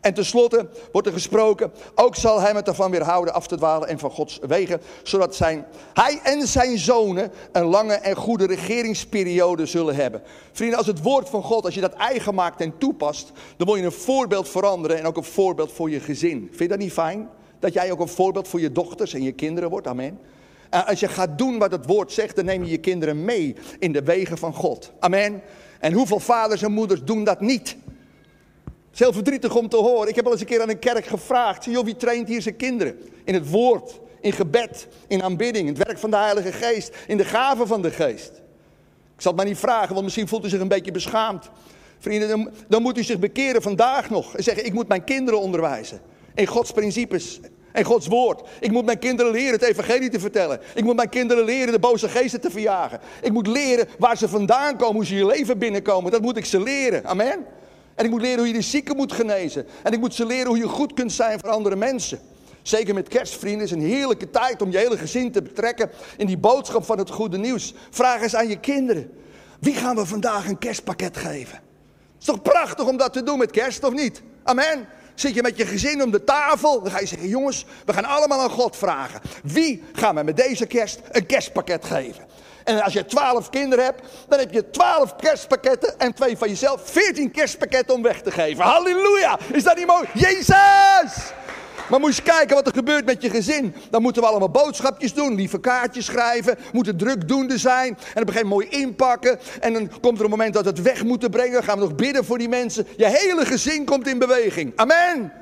[0.00, 3.98] En tenslotte wordt er gesproken, ook zal hij het ervan weerhouden af te dwalen en
[3.98, 9.94] van Gods wegen, zodat zijn, hij en zijn zonen een lange en goede regeringsperiode zullen
[9.94, 10.22] hebben.
[10.52, 13.78] Vrienden, als het woord van God, als je dat eigen maakt en toepast, dan word
[13.78, 16.38] je een voorbeeld veranderen en ook een voorbeeld voor je gezin.
[16.48, 17.28] Vind je dat niet fijn?
[17.58, 20.18] Dat jij ook een voorbeeld voor je dochters en je kinderen wordt, amen.
[20.70, 23.56] En als je gaat doen wat het woord zegt, dan neem je je kinderen mee
[23.78, 24.92] in de wegen van God.
[24.98, 25.42] Amen.
[25.80, 27.76] En hoeveel vaders en moeders doen dat niet?
[28.90, 30.08] Het is heel verdrietig om te horen.
[30.08, 31.64] Ik heb al eens een keer aan een kerk gevraagd.
[31.64, 32.98] Joh, wie traint hier zijn kinderen?
[33.24, 37.16] In het woord, in gebed, in aanbidding, in het werk van de Heilige Geest, in
[37.16, 38.32] de gaven van de Geest.
[39.14, 41.50] Ik zal het maar niet vragen, want misschien voelt u zich een beetje beschaamd.
[41.98, 46.00] Vrienden, dan, moet u zich bekeren vandaag nog en zeggen: Ik moet mijn kinderen onderwijzen.
[46.34, 47.40] In Gods principes
[47.72, 48.48] en Gods woord.
[48.60, 50.60] Ik moet mijn kinderen leren het evangelie te vertellen.
[50.74, 53.00] Ik moet mijn kinderen leren de boze geesten te verjagen.
[53.22, 56.10] Ik moet leren waar ze vandaan komen, hoe ze je leven binnenkomen.
[56.10, 57.04] Dat moet ik ze leren.
[57.04, 57.46] Amen.
[58.00, 59.66] En ik moet leren hoe je de zieken moet genezen.
[59.82, 62.20] En ik moet ze leren hoe je goed kunt zijn voor andere mensen.
[62.62, 66.38] Zeker met kerstvrienden is een heerlijke tijd om je hele gezin te betrekken in die
[66.38, 67.74] boodschap van het goede nieuws.
[67.90, 69.10] Vraag eens aan je kinderen.
[69.58, 71.54] Wie gaan we vandaag een kerstpakket geven?
[71.54, 74.22] Het is toch prachtig om dat te doen met kerst, of niet?
[74.42, 74.88] Amen.
[75.14, 78.04] Zit je met je gezin om de tafel, dan ga je zeggen, jongens, we gaan
[78.04, 79.20] allemaal aan God vragen.
[79.42, 82.24] Wie gaan we met deze kerst een kerstpakket geven?
[82.64, 86.80] En als je twaalf kinderen hebt, dan heb je twaalf kerstpakketten en twee van jezelf.
[86.84, 88.64] Veertien kerstpakketten om weg te geven.
[88.64, 89.38] Halleluja!
[89.52, 90.08] Is dat niet mooi?
[90.14, 91.32] Jezus!
[91.90, 93.74] Maar moet je kijken wat er gebeurt met je gezin.
[93.90, 97.88] Dan moeten we allemaal boodschapjes doen, lieve kaartjes schrijven, moeten drukdoende zijn.
[97.88, 99.38] En op een gegeven moment mooi inpakken.
[99.60, 101.52] En dan komt er een moment dat we het weg moeten brengen.
[101.52, 102.86] Dan gaan we nog bidden voor die mensen.
[102.96, 104.72] Je hele gezin komt in beweging.
[104.76, 105.32] Amen.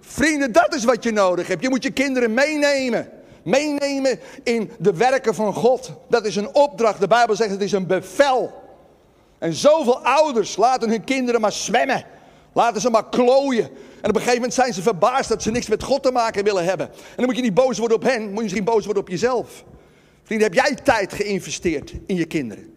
[0.00, 1.62] Vrienden, dat is wat je nodig hebt.
[1.62, 3.08] Je moet je kinderen meenemen.
[3.46, 5.92] Meenemen in de werken van God.
[6.08, 7.00] Dat is een opdracht.
[7.00, 8.52] De Bijbel zegt het is een bevel.
[9.38, 12.04] En zoveel ouders laten hun kinderen maar zwemmen.
[12.52, 13.64] Laten ze maar klooien.
[14.00, 16.44] En op een gegeven moment zijn ze verbaasd dat ze niks met God te maken
[16.44, 16.86] willen hebben.
[16.88, 19.08] En dan moet je niet boos worden op hen, moet je misschien boos worden op
[19.08, 19.64] jezelf.
[20.22, 22.74] Vrienden, heb jij tijd geïnvesteerd in je kinderen?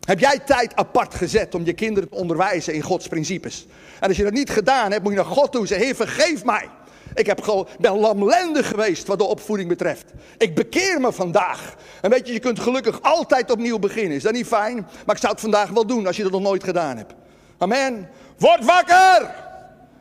[0.00, 3.66] Heb jij tijd apart gezet om je kinderen te onderwijzen in Gods principes?
[4.00, 5.96] En als je dat niet gedaan hebt, moet je naar God toe en zeggen: Heer,
[5.96, 6.68] vergeef mij.
[7.14, 10.04] Ik heb ben lamlendig geweest wat de opvoeding betreft.
[10.38, 11.74] Ik bekeer me vandaag.
[12.00, 14.16] En weet je, je kunt gelukkig altijd opnieuw beginnen.
[14.16, 14.86] Is dat niet fijn?
[15.06, 17.14] Maar ik zou het vandaag wel doen als je dat nog nooit gedaan hebt.
[17.58, 18.08] Amen.
[18.38, 19.34] Word wakker!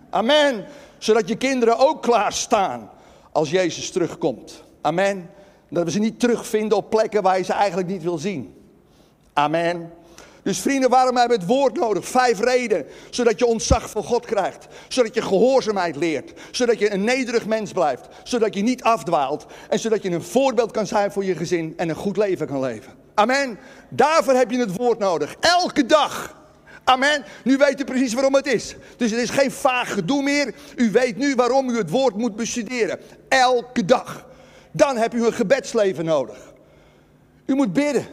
[0.09, 0.65] Amen.
[0.97, 2.89] Zodat je kinderen ook klaarstaan
[3.31, 4.63] als Jezus terugkomt.
[4.81, 5.29] Amen.
[5.69, 8.55] Dat we ze niet terugvinden op plekken waar je ze eigenlijk niet wil zien.
[9.33, 9.93] Amen.
[10.43, 12.07] Dus vrienden, waarom hebben we het woord nodig?
[12.07, 12.85] Vijf redenen.
[13.09, 14.67] Zodat je ontzag voor God krijgt.
[14.87, 16.33] Zodat je gehoorzaamheid leert.
[16.51, 18.07] Zodat je een nederig mens blijft.
[18.23, 19.45] Zodat je niet afdwaalt.
[19.69, 22.59] En zodat je een voorbeeld kan zijn voor je gezin en een goed leven kan
[22.59, 22.93] leven.
[23.13, 23.59] Amen.
[23.89, 25.35] Daarvoor heb je het woord nodig.
[25.39, 26.39] Elke dag.
[26.83, 27.23] Amen.
[27.43, 28.75] Nu weet u precies waarom het is.
[28.97, 30.53] Dus het is geen vaag gedoe meer.
[30.75, 32.99] U weet nu waarom u het woord moet bestuderen.
[33.27, 34.25] Elke dag.
[34.71, 36.37] Dan heb u een gebedsleven nodig.
[37.45, 38.05] U moet bidden.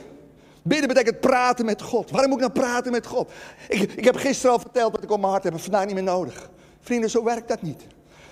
[0.68, 2.10] Bidden betekent praten met God.
[2.10, 3.30] Waarom moet ik nou praten met God?
[3.68, 5.60] Ik, ik heb gisteren al verteld wat ik op mijn hart heb.
[5.60, 6.50] Vandaag niet meer nodig.
[6.80, 7.86] Vrienden, zo werkt dat niet.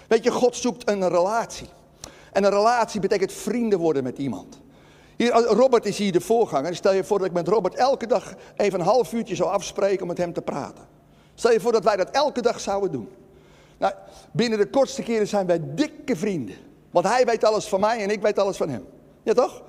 [0.08, 1.68] Weet je, God zoekt een relatie.
[2.32, 4.60] En een relatie betekent vrienden worden met iemand.
[5.16, 6.74] Hier, Robert is hier de voorganger.
[6.74, 10.02] Stel je voor dat ik met Robert elke dag even een half uurtje zou afspreken
[10.02, 10.84] om met hem te praten.
[11.34, 13.08] Stel je voor dat wij dat elke dag zouden doen.
[13.78, 13.92] Nou,
[14.32, 16.56] binnen de kortste keren zijn wij dikke vrienden.
[16.90, 18.86] Want hij weet alles van mij en ik weet alles van hem.
[19.22, 19.62] Ja toch?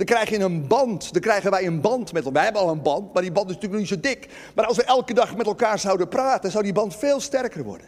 [0.00, 1.12] Dan krijg je een band.
[1.12, 2.32] Dan krijgen wij een band met elkaar.
[2.32, 4.28] Wij hebben al een band, maar die band is natuurlijk niet zo dik.
[4.54, 7.86] Maar als we elke dag met elkaar zouden praten, zou die band veel sterker worden.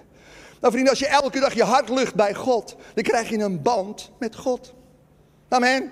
[0.61, 3.63] Nou vrienden, als je elke dag je hart lucht bij God, dan krijg je een
[3.63, 4.75] band met God.
[5.49, 5.91] Amen.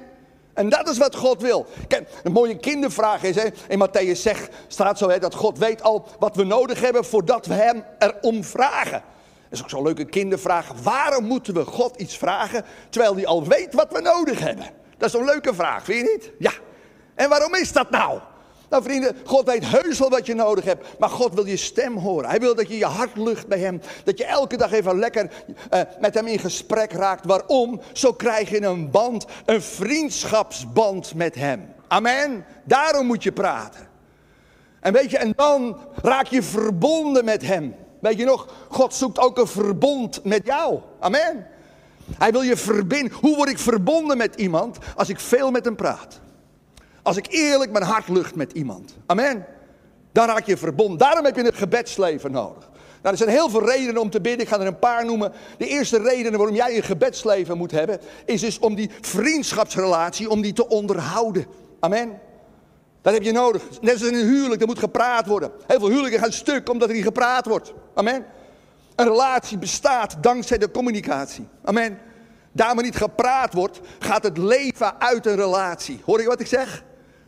[0.54, 1.66] En dat is wat God wil.
[1.88, 5.82] Kijk, een mooie kindervraag is, hè, in Matthäus zegt, staat zo, hè, dat God weet
[5.82, 9.02] al wat we nodig hebben voordat we hem erom vragen.
[9.48, 10.72] Dat is ook zo'n leuke kindervraag.
[10.82, 14.78] Waarom moeten we God iets vragen, terwijl hij al weet wat we nodig hebben?
[15.00, 16.32] Dat is zo'n leuke vraag, vind je niet?
[16.38, 16.52] Ja.
[17.14, 18.20] En waarom is dat nou?
[18.68, 21.96] Nou vrienden, God weet heus wel wat je nodig hebt, maar God wil je stem
[21.96, 22.28] horen.
[22.28, 25.30] Hij wil dat je je hart lucht bij hem, dat je elke dag even lekker
[25.74, 27.24] uh, met hem in gesprek raakt.
[27.24, 27.80] Waarom?
[27.92, 31.74] Zo krijg je een band, een vriendschapsband met hem.
[31.88, 32.44] Amen.
[32.64, 33.88] Daarom moet je praten.
[34.80, 37.74] En weet je, en dan raak je verbonden met hem.
[38.00, 40.80] Weet je nog, God zoekt ook een verbond met jou.
[41.00, 41.46] Amen.
[42.18, 43.12] Hij wil je verbinden.
[43.20, 44.78] Hoe word ik verbonden met iemand?
[44.96, 46.20] Als ik veel met hem praat.
[47.02, 48.96] Als ik eerlijk mijn hart lucht met iemand.
[49.06, 49.46] Amen.
[50.12, 50.98] Dan raak je verbonden.
[50.98, 52.68] Daarom heb je een gebedsleven nodig.
[53.02, 54.40] Nou, er zijn heel veel redenen om te bidden.
[54.40, 55.32] Ik ga er een paar noemen.
[55.58, 60.40] De eerste reden waarom jij een gebedsleven moet hebben, is dus om die vriendschapsrelatie, om
[60.40, 61.46] die te onderhouden.
[61.80, 62.18] Amen.
[63.02, 63.62] Dat heb je nodig.
[63.80, 65.50] Net als in een huwelijk, er moet gepraat worden.
[65.66, 67.72] Heel veel huwelijken gaan stuk omdat er niet gepraat wordt.
[67.94, 68.24] Amen.
[69.00, 71.48] Een relatie bestaat dankzij de communicatie.
[71.64, 71.98] Amen.
[72.52, 76.00] Daar maar niet gepraat wordt, gaat het leven uit een relatie.
[76.04, 76.84] Hoor je wat ik zeg?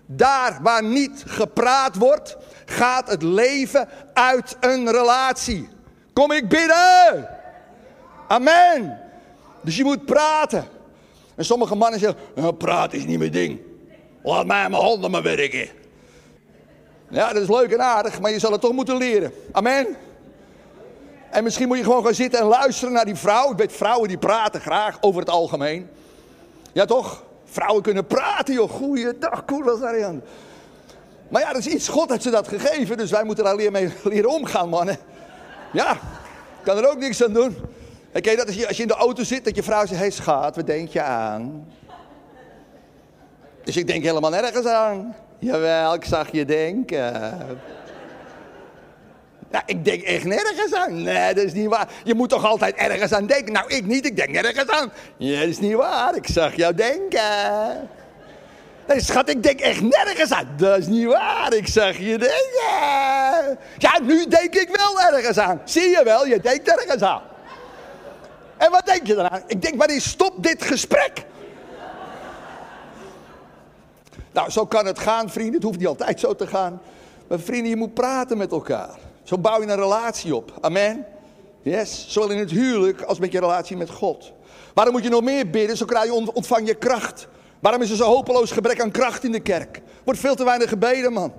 [0.07, 5.69] Daar waar niet gepraat wordt, gaat het leven uit een relatie.
[6.13, 7.29] Kom ik binnen?
[8.29, 9.01] Amen.
[9.61, 10.65] Dus je moet praten.
[11.35, 13.61] En sommige mannen zeggen, nou, praten is niet mijn ding.
[14.23, 15.69] Laat mij mijn handen maar werken.
[17.09, 19.33] Ja, dat is leuk en aardig, maar je zal het toch moeten leren.
[19.53, 19.97] Amen.
[21.33, 23.51] En misschien moet je gewoon gaan zitten en luisteren naar die vrouw.
[23.51, 25.89] Ik weet vrouwen die praten graag over het algemeen.
[26.73, 27.23] Ja toch?
[27.45, 28.71] Vrouwen kunnen praten joh.
[28.71, 30.21] Goeiedag, cool Ariane.
[31.29, 31.89] Maar ja, dat is iets.
[31.89, 32.97] God heeft ze dat gegeven.
[32.97, 34.97] Dus wij moeten daar leren, mee leren omgaan, mannen.
[35.73, 35.99] Ja,
[36.63, 37.57] kan er ook niks aan doen.
[38.13, 39.97] En je dat je, als je in de auto zit, dat je vrouw zegt: Hé
[39.99, 41.73] hey, schat, wat denk je aan?
[43.65, 45.15] Dus ik denk helemaal nergens aan.
[45.39, 47.33] Jawel, ik zag je denken.
[49.53, 51.03] Nou, ik denk echt nergens aan.
[51.03, 51.89] Nee, dat is niet waar.
[52.05, 53.53] Je moet toch altijd ergens aan denken?
[53.53, 54.07] Nou, ik niet.
[54.07, 54.93] Ik denk nergens aan.
[55.17, 56.17] Ja, dat is niet waar.
[56.17, 57.89] Ik zag jou denken.
[58.87, 60.49] Nee, schat, ik denk echt nergens aan.
[60.57, 61.55] Dat is niet waar.
[61.55, 63.59] Ik zag je denken.
[63.79, 65.61] Ja, nu denk ik wel ergens aan.
[65.65, 67.23] Zie je wel, je denkt ergens aan.
[68.57, 69.43] En wat denk je daaraan?
[69.47, 71.25] Ik denk, wanneer stopt dit gesprek?
[74.33, 75.55] Nou, zo kan het gaan, vrienden.
[75.55, 76.81] Het hoeft niet altijd zo te gaan.
[77.29, 79.11] Maar vrienden, je moet praten met elkaar.
[79.23, 80.53] Zo bouw je een relatie op.
[80.61, 81.07] Amen.
[81.63, 84.33] Yes, zowel in het huwelijk als met je relatie met God.
[84.75, 85.77] Waarom moet je nog meer bidden?
[85.77, 87.29] Zo krijg je ontvang je kracht.
[87.61, 89.81] Waarom is er zo hopeloos gebrek aan kracht in de kerk?
[90.05, 91.33] Wordt veel te weinig gebeden, man.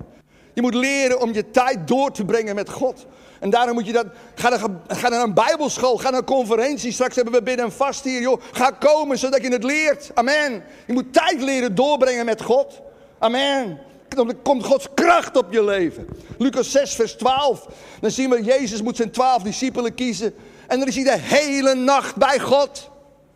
[0.52, 3.06] Je moet leren om je tijd door te brengen met God.
[3.40, 4.06] En daarom moet je dat.
[4.34, 6.92] Ga naar, ga naar een Bijbelschool, ga naar een conferentie.
[6.92, 8.40] Straks hebben we binnen en vast hier, joh.
[8.52, 10.10] Ga komen zodat je het leert.
[10.14, 10.64] Amen.
[10.86, 12.80] Je moet tijd leren doorbrengen met God.
[13.18, 13.78] Amen.
[14.14, 16.06] Dan komt Gods kracht op je leven.
[16.38, 17.66] Lucas 6, vers 12.
[18.00, 20.34] Dan zien we, Jezus moet zijn twaalf discipelen kiezen.
[20.66, 22.90] En dan is hij de hele nacht bij God.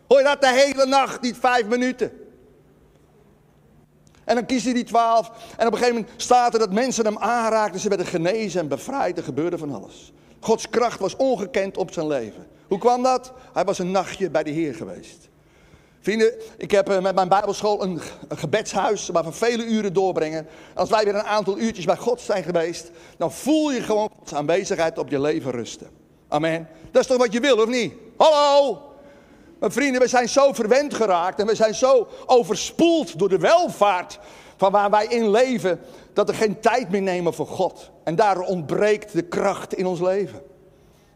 [0.07, 0.41] Hoor je dat?
[0.41, 2.11] De hele nacht, niet vijf minuten.
[4.23, 5.31] En dan kiest hij die twaalf.
[5.57, 7.79] En op een gegeven moment staat er dat mensen hem aanraakten.
[7.79, 9.17] Ze werden genezen en bevrijd.
[9.17, 10.13] Er gebeurde van alles.
[10.39, 12.47] Gods kracht was ongekend op zijn leven.
[12.67, 13.33] Hoe kwam dat?
[13.53, 15.28] Hij was een nachtje bij de Heer geweest.
[16.01, 20.47] Vrienden, ik heb eh, met mijn Bijbelschool een, gebedshuis waar we vele uren doorbrengen.
[20.75, 24.33] Als wij weer een aantal uurtjes bij God zijn geweest, dan voel je gewoon Gods
[24.33, 25.89] aanwezigheid op je leven rusten.
[26.27, 26.67] Amen.
[26.91, 27.93] Dat is toch wat je wil, of niet?
[28.17, 28.81] Hallo!
[29.59, 34.19] Mijn vrienden, we zijn zo verwend geraakt en we zijn zo overspoeld door de welvaart
[34.57, 35.79] van waar wij in leven,
[36.13, 37.89] dat we geen tijd meer nemen voor God.
[38.03, 40.41] En daar ontbreekt de kracht in ons leven.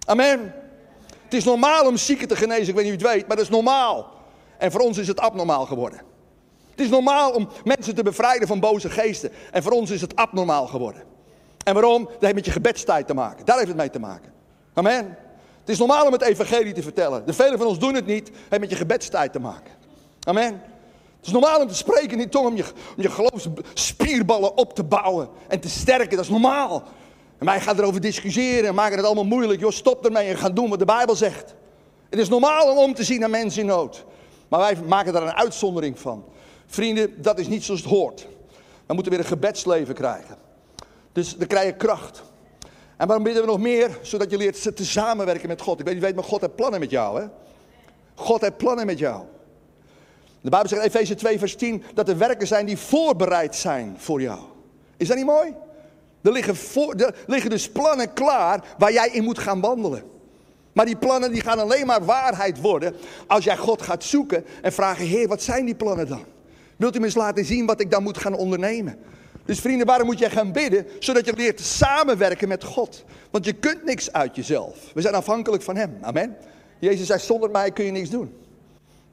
[0.06, 0.54] Amen.
[1.24, 3.46] Het is normaal om zieken te genezen, ik weet niet je het weet, maar dat
[3.46, 4.13] is normaal.
[4.58, 6.02] En voor ons is het abnormaal geworden.
[6.70, 9.32] Het is normaal om mensen te bevrijden van boze geesten.
[9.52, 11.04] En voor ons is het abnormaal geworden.
[11.64, 12.04] En waarom?
[12.04, 13.46] Dat heeft met je gebedstijd te maken.
[13.46, 14.32] Daar heeft het mee te maken.
[14.74, 15.18] Amen.
[15.60, 17.26] Het is normaal om het evangelie te vertellen.
[17.26, 18.28] De velen van ons doen het niet.
[18.28, 19.72] Het heeft met je gebedstijd te maken.
[20.24, 20.62] Amen.
[21.18, 22.64] Het is normaal om te spreken in tong, om je,
[22.98, 26.16] om je geloofsspierballen op te bouwen en te sterken.
[26.16, 26.84] Dat is normaal.
[27.38, 29.60] En wij gaan erover discussiëren en maken het allemaal moeilijk.
[29.60, 31.56] Joh, stop ermee en ga doen wat de Bijbel zegt.
[32.10, 34.06] Het is normaal om om te zien naar mensen in nood.
[34.54, 36.26] Maar wij maken daar een uitzondering van.
[36.66, 38.28] Vrienden, dat is niet zoals het hoort.
[38.86, 40.38] We moeten weer een gebedsleven krijgen.
[41.12, 42.24] Dus dan krijg je kracht.
[42.98, 44.00] En waarom bidden we nog meer?
[44.02, 45.80] Zodat je leert te samenwerken met God.
[45.80, 47.22] Ik weet, je weet, maar God heeft plannen met jou.
[47.22, 47.28] Hè?
[48.16, 49.24] God heeft plannen met jou.
[50.42, 53.96] De Bijbel zegt in Efeze 2 vers 10 dat er werken zijn die voorbereid zijn
[53.98, 54.40] voor jou.
[54.98, 55.54] Is dat niet mooi?
[56.22, 60.13] Er liggen, voor, er liggen dus plannen klaar waar jij in moet gaan wandelen.
[60.74, 62.96] Maar die plannen die gaan alleen maar waarheid worden
[63.28, 66.24] als jij God gaat zoeken en vragen, Heer, wat zijn die plannen dan?
[66.76, 68.98] Wilt u me eens laten zien wat ik dan moet gaan ondernemen?
[69.46, 70.88] Dus vrienden, waarom moet jij gaan bidden?
[71.00, 73.04] Zodat je leert samenwerken met God.
[73.32, 74.78] Want je kunt niks uit jezelf.
[74.94, 75.98] We zijn afhankelijk van Hem.
[76.02, 76.38] Amen.
[76.80, 78.38] Jezus zei, zonder mij kun je niks doen.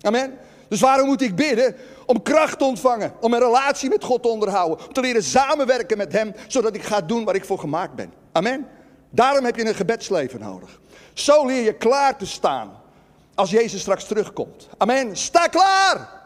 [0.00, 0.38] Amen.
[0.68, 1.76] Dus waarom moet ik bidden?
[2.06, 3.12] Om kracht te ontvangen.
[3.20, 4.86] Om een relatie met God te onderhouden.
[4.86, 6.34] Om te leren samenwerken met Hem.
[6.48, 8.12] Zodat ik ga doen waar ik voor gemaakt ben.
[8.32, 8.66] Amen.
[9.10, 10.80] Daarom heb je een gebedsleven nodig.
[11.12, 12.78] Zo leer je klaar te staan
[13.34, 14.68] als Jezus straks terugkomt.
[14.76, 15.16] Amen.
[15.16, 16.18] Sta klaar.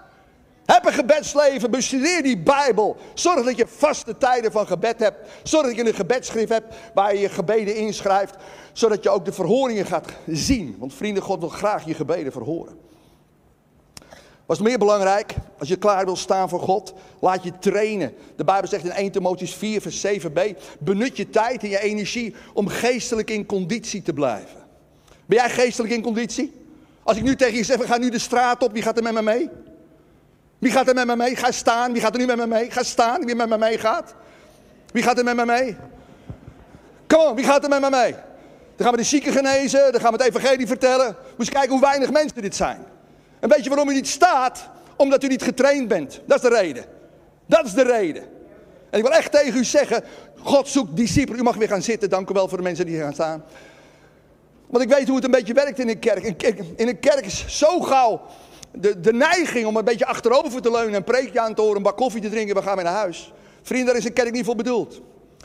[0.64, 2.96] Heb een gebedsleven, bestudeer die Bijbel.
[3.14, 5.28] Zorg dat je vaste tijden van gebed hebt.
[5.42, 8.34] Zorg dat je een gebedsschrift hebt waar je je gebeden inschrijft.
[8.72, 10.76] Zodat je ook de verhoringen gaat zien.
[10.78, 12.78] Want vrienden, God wil graag je gebeden verhoren.
[14.46, 15.34] Wat is meer belangrijk?
[15.58, 18.14] Als je klaar wil staan voor God, laat je trainen.
[18.36, 20.40] De Bijbel zegt in 1 Timotheus 4 vers 7b.
[20.78, 24.63] Benut je tijd en je energie om geestelijk in conditie te blijven.
[25.26, 26.52] Ben jij geestelijk in conditie?
[27.02, 29.02] Als ik nu tegen je zeg, we gaan nu de straat op, wie gaat er
[29.02, 29.50] met me mee?
[30.58, 31.36] Wie gaat er met me mee?
[31.36, 31.92] Ga staan.
[31.92, 32.70] Wie gaat er nu met me mee?
[32.70, 33.24] Ga staan.
[33.24, 34.14] Wie met me mee gaat?
[34.92, 35.76] Wie gaat er met me mee?
[37.06, 38.12] Kom on, wie gaat er met me mee?
[38.76, 41.06] Dan gaan we de zieken genezen, dan gaan we het evangelie vertellen.
[41.06, 42.84] Moet eens kijken hoe weinig mensen dit zijn.
[43.40, 44.68] En weet je waarom u niet staat?
[44.96, 46.20] Omdat u niet getraind bent.
[46.26, 46.84] Dat is de reden.
[47.46, 48.22] Dat is de reden.
[48.90, 50.04] En ik wil echt tegen u zeggen,
[50.38, 51.40] God zoekt discipelen.
[51.40, 53.44] U mag weer gaan zitten, dank u wel voor de mensen die gaan staan.
[54.66, 56.24] Want ik weet hoe het een beetje werkt in een kerk.
[56.76, 58.20] In een kerk is zo gauw
[58.72, 61.82] de, de neiging om een beetje achterover te leunen, een preekje aan te horen, een
[61.82, 63.32] bak koffie te drinken, we gaan weer naar huis.
[63.62, 65.00] Vrienden, daar is een kerk niet voor bedoeld.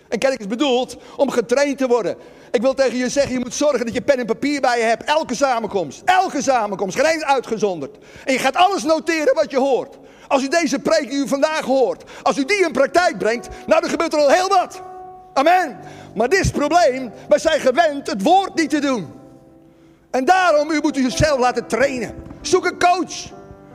[0.10, 2.16] Een kerk is bedoeld om getraind te worden.
[2.52, 4.84] Ik wil tegen je zeggen, je moet zorgen dat je pen en papier bij je
[4.84, 5.04] hebt.
[5.04, 6.02] Elke samenkomst.
[6.06, 7.00] Elke samenkomst.
[7.00, 7.98] Geen eens uitgezonderd.
[8.26, 9.98] En je gaat alles noteren wat je hoort.
[10.28, 13.82] Als u deze preek die u vandaag hoort, als u die in praktijk brengt, nou
[13.82, 14.82] dan gebeurt er al heel wat.
[15.40, 15.78] Amen.
[16.16, 17.12] Maar dit is het probleem.
[17.30, 19.08] Wij zijn gewend het woord niet te doen.
[20.10, 22.16] En daarom, u moet u jezelf laten trainen.
[22.42, 23.32] Zoek een coach.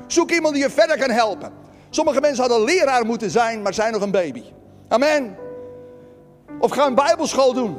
[0.07, 1.53] Zoek iemand die je verder kan helpen.
[1.91, 4.43] Sommige mensen hadden leraar moeten zijn, maar zijn nog een baby.
[4.89, 5.37] Amen.
[6.59, 7.79] Of ga een bijbelschool doen.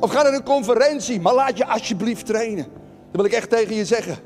[0.00, 2.64] Of ga naar een conferentie, maar laat je alsjeblieft trainen.
[3.10, 4.16] Dat wil ik echt tegen je zeggen.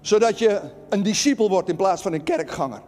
[0.00, 2.80] Zodat je een discipel wordt in plaats van een kerkganger.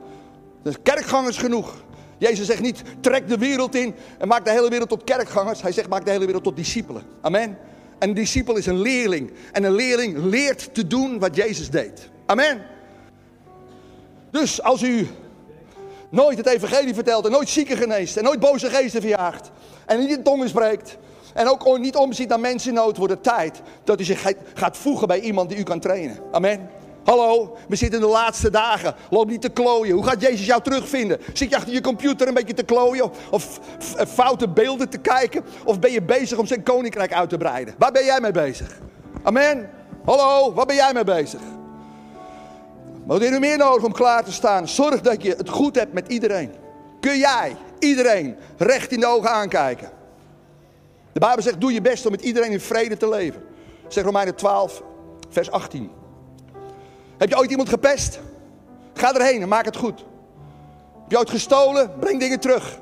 [0.63, 1.75] Dus kerkgangers genoeg.
[2.19, 5.63] Jezus zegt niet, trek de wereld in en maak de hele wereld tot kerkgangers.
[5.63, 7.03] Hij zegt, maak de hele wereld tot discipelen.
[7.21, 7.59] Amen.
[7.99, 9.33] En een discipel is een leerling.
[9.53, 12.11] En een leerling leert te doen wat Jezus deed.
[12.27, 12.63] Amen.
[14.31, 15.09] Dus als u
[16.09, 19.51] nooit het evangelie vertelt en nooit zieken geneest en nooit boze geesten verjaagt
[19.87, 20.97] en niet in tongen spreekt
[21.35, 24.77] en ook niet omziet naar mensen in nood, wordt het tijd dat u zich gaat
[24.77, 26.19] voegen bij iemand die u kan trainen.
[26.33, 26.71] Amen.
[27.09, 28.95] Hallo, we zitten in de laatste dagen.
[29.11, 29.95] Loop niet te klooien.
[29.95, 31.21] Hoe gaat Jezus jou terugvinden?
[31.33, 33.11] Zit je achter je computer een beetje te klooien?
[33.31, 33.61] Of
[34.09, 35.45] foute beelden te kijken?
[35.65, 37.75] Of ben je bezig om zijn koninkrijk uit te breiden?
[37.79, 38.79] Waar ben jij mee bezig?
[39.23, 39.71] Amen.
[40.05, 41.41] Hallo, waar ben jij mee bezig?
[43.05, 44.69] Wat heb je meer nodig om klaar te staan?
[44.69, 46.53] Zorg dat je het goed hebt met iedereen.
[47.01, 49.91] Kun jij iedereen recht in de ogen aankijken?
[51.13, 53.43] De Bijbel zegt, doe je best om met iedereen in vrede te leven.
[53.89, 54.83] Zeg Romeinen 12,
[55.29, 55.98] vers 18.
[57.19, 58.21] Heb je ooit iemand gepest?
[58.95, 59.99] Ga erheen en maak het goed.
[61.03, 61.91] Heb je ooit gestolen?
[61.99, 62.81] Breng dingen terug.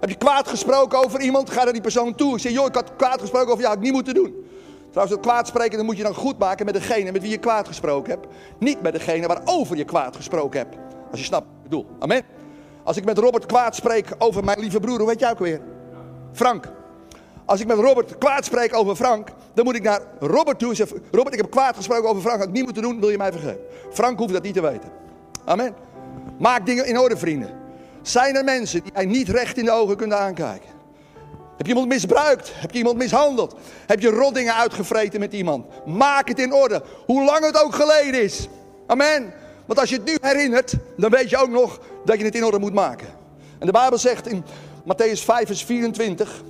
[0.00, 1.50] Heb je kwaad gesproken over iemand?
[1.50, 2.40] Ga naar die persoon toe.
[2.40, 4.34] Zeg, joh, ik had kwaad gesproken over jou, had ik niet moeten doen.
[4.90, 7.38] Trouwens, dat kwaad spreken, dan moet je dan goed maken met degene met wie je
[7.38, 8.26] kwaad gesproken hebt.
[8.58, 10.76] Niet met degene waarover je kwaad gesproken hebt.
[11.10, 11.86] Als je snapt ik bedoel.
[11.98, 12.22] Amen.
[12.82, 15.60] Als ik met Robert kwaad spreek over mijn lieve broer, hoe weet jij ook weer?
[16.32, 16.68] Frank.
[17.44, 20.76] Als ik met Robert kwaad spreek over Frank, dan moet ik naar Robert toe en
[20.76, 23.16] zeggen: Robert, ik heb kwaad gesproken over Frank, had ik niet moeten doen, wil je
[23.16, 23.60] mij vergeven?
[23.92, 24.90] Frank hoeft dat niet te weten.
[25.44, 25.74] Amen.
[26.38, 27.50] Maak dingen in orde, vrienden.
[28.02, 30.68] Zijn er mensen die jij niet recht in de ogen kunt aankijken?
[31.56, 32.52] Heb je iemand misbruikt?
[32.54, 33.54] Heb je iemand mishandeld?
[33.86, 35.66] Heb je roddingen uitgevreten met iemand?
[35.86, 36.82] Maak het in orde.
[37.06, 38.48] Hoe lang het ook geleden is.
[38.86, 39.32] Amen.
[39.66, 42.44] Want als je het nu herinnert, dan weet je ook nog dat je het in
[42.44, 43.06] orde moet maken.
[43.58, 44.44] En de Bijbel zegt in
[44.82, 46.42] Matthäus 5, vers 24.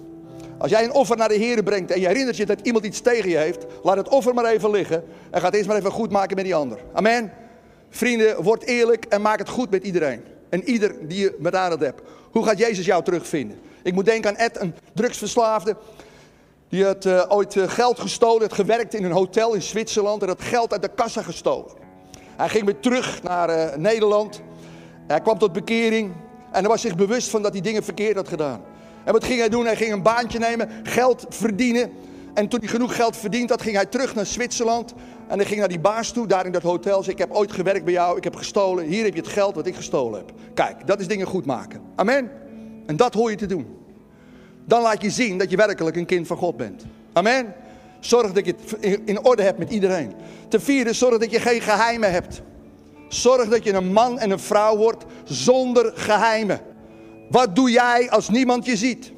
[0.64, 3.00] Als jij een offer naar de Heer brengt en je herinnert je dat iemand iets
[3.00, 5.90] tegen je heeft, laat het offer maar even liggen en ga het eerst maar even
[5.90, 6.78] goed maken met die ander.
[6.92, 7.32] Amen.
[7.90, 10.24] Vrienden, word eerlijk en maak het goed met iedereen.
[10.48, 12.02] En ieder die je met aandacht hebt.
[12.30, 13.60] Hoe gaat Jezus jou terugvinden?
[13.82, 15.76] Ik moet denken aan Ed, een drugsverslaafde.
[16.68, 20.28] Die had uh, ooit uh, geld gestolen, had gewerkt in een hotel in Zwitserland en
[20.28, 21.72] had geld uit de kassa gestolen.
[22.36, 24.40] Hij ging weer terug naar uh, Nederland.
[25.06, 26.12] Hij kwam tot bekering
[26.52, 28.72] en hij was zich bewust van dat hij dingen verkeerd had gedaan.
[29.04, 29.64] En wat ging hij doen?
[29.64, 31.92] Hij ging een baantje nemen, geld verdienen.
[32.34, 34.94] En toen hij genoeg geld verdiend had, ging hij terug naar Zwitserland.
[35.28, 37.02] En hij ging naar die baas toe, daar in dat hotel.
[37.02, 38.84] Zei, ik heb ooit gewerkt bij jou, ik heb gestolen.
[38.84, 40.32] Hier heb je het geld wat ik gestolen heb.
[40.54, 41.80] Kijk, dat is dingen goed maken.
[41.94, 42.30] Amen.
[42.86, 43.66] En dat hoor je te doen.
[44.64, 46.84] Dan laat je zien dat je werkelijk een kind van God bent.
[47.12, 47.54] Amen.
[48.00, 50.12] Zorg dat je het in orde hebt met iedereen.
[50.48, 52.42] Ten vierde, zorg dat je geen geheimen hebt.
[53.08, 56.60] Zorg dat je een man en een vrouw wordt zonder geheimen.
[57.30, 59.12] Wat doe jij als niemand je ziet?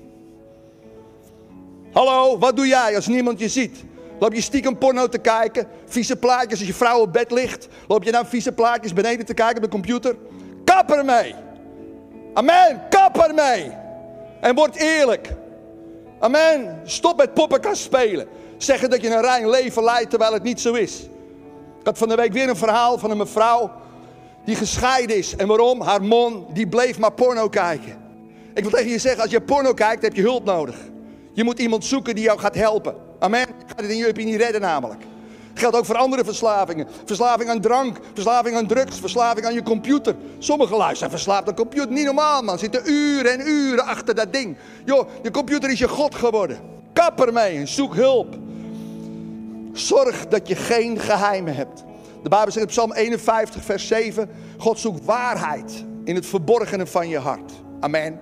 [1.92, 3.84] Hallo, wat doe jij als niemand je ziet?
[4.18, 5.68] Loop je stiekem porno te kijken?
[5.86, 7.68] Vieze plaatjes als je vrouw op bed ligt?
[7.88, 10.16] Loop je nou vieze plaatjes beneden te kijken op de computer?
[10.64, 11.34] Kap ermee!
[12.34, 13.72] Amen, kap ermee!
[14.40, 15.28] En word eerlijk.
[16.18, 16.80] Amen.
[16.84, 18.28] Stop met poppenkast spelen.
[18.56, 21.02] Zeggen dat je een rein leven leidt terwijl het niet zo is.
[21.80, 23.70] Ik had van de week weer een verhaal van een mevrouw
[24.46, 25.36] die gescheiden is.
[25.36, 25.80] En waarom?
[25.80, 27.96] Haar man die bleef maar porno kijken.
[28.54, 30.76] Ik wil tegen je zeggen, als je porno kijkt, heb je hulp nodig.
[31.32, 32.94] Je moet iemand zoeken die jou gaat helpen.
[33.18, 33.40] Amen.
[33.40, 35.02] Je gaat het in je niet redden namelijk.
[35.54, 36.86] Geldt ook voor andere verslavingen.
[37.04, 40.14] Verslaving aan drank, verslaving aan drugs, verslaving aan je computer.
[40.38, 41.92] Sommige lui zijn verslaafd aan computer.
[41.92, 44.56] Niet normaal man, zitten uren en uren achter dat ding.
[44.84, 46.60] Joh, je computer is je god geworden.
[46.92, 48.34] Kap ermee en zoek hulp.
[49.72, 51.84] Zorg dat je geen geheimen hebt.
[52.26, 57.08] De Bijbel zegt in Psalm 51, vers 7: God zoekt waarheid in het verborgene van
[57.08, 57.52] je hart.
[57.80, 58.20] Amen.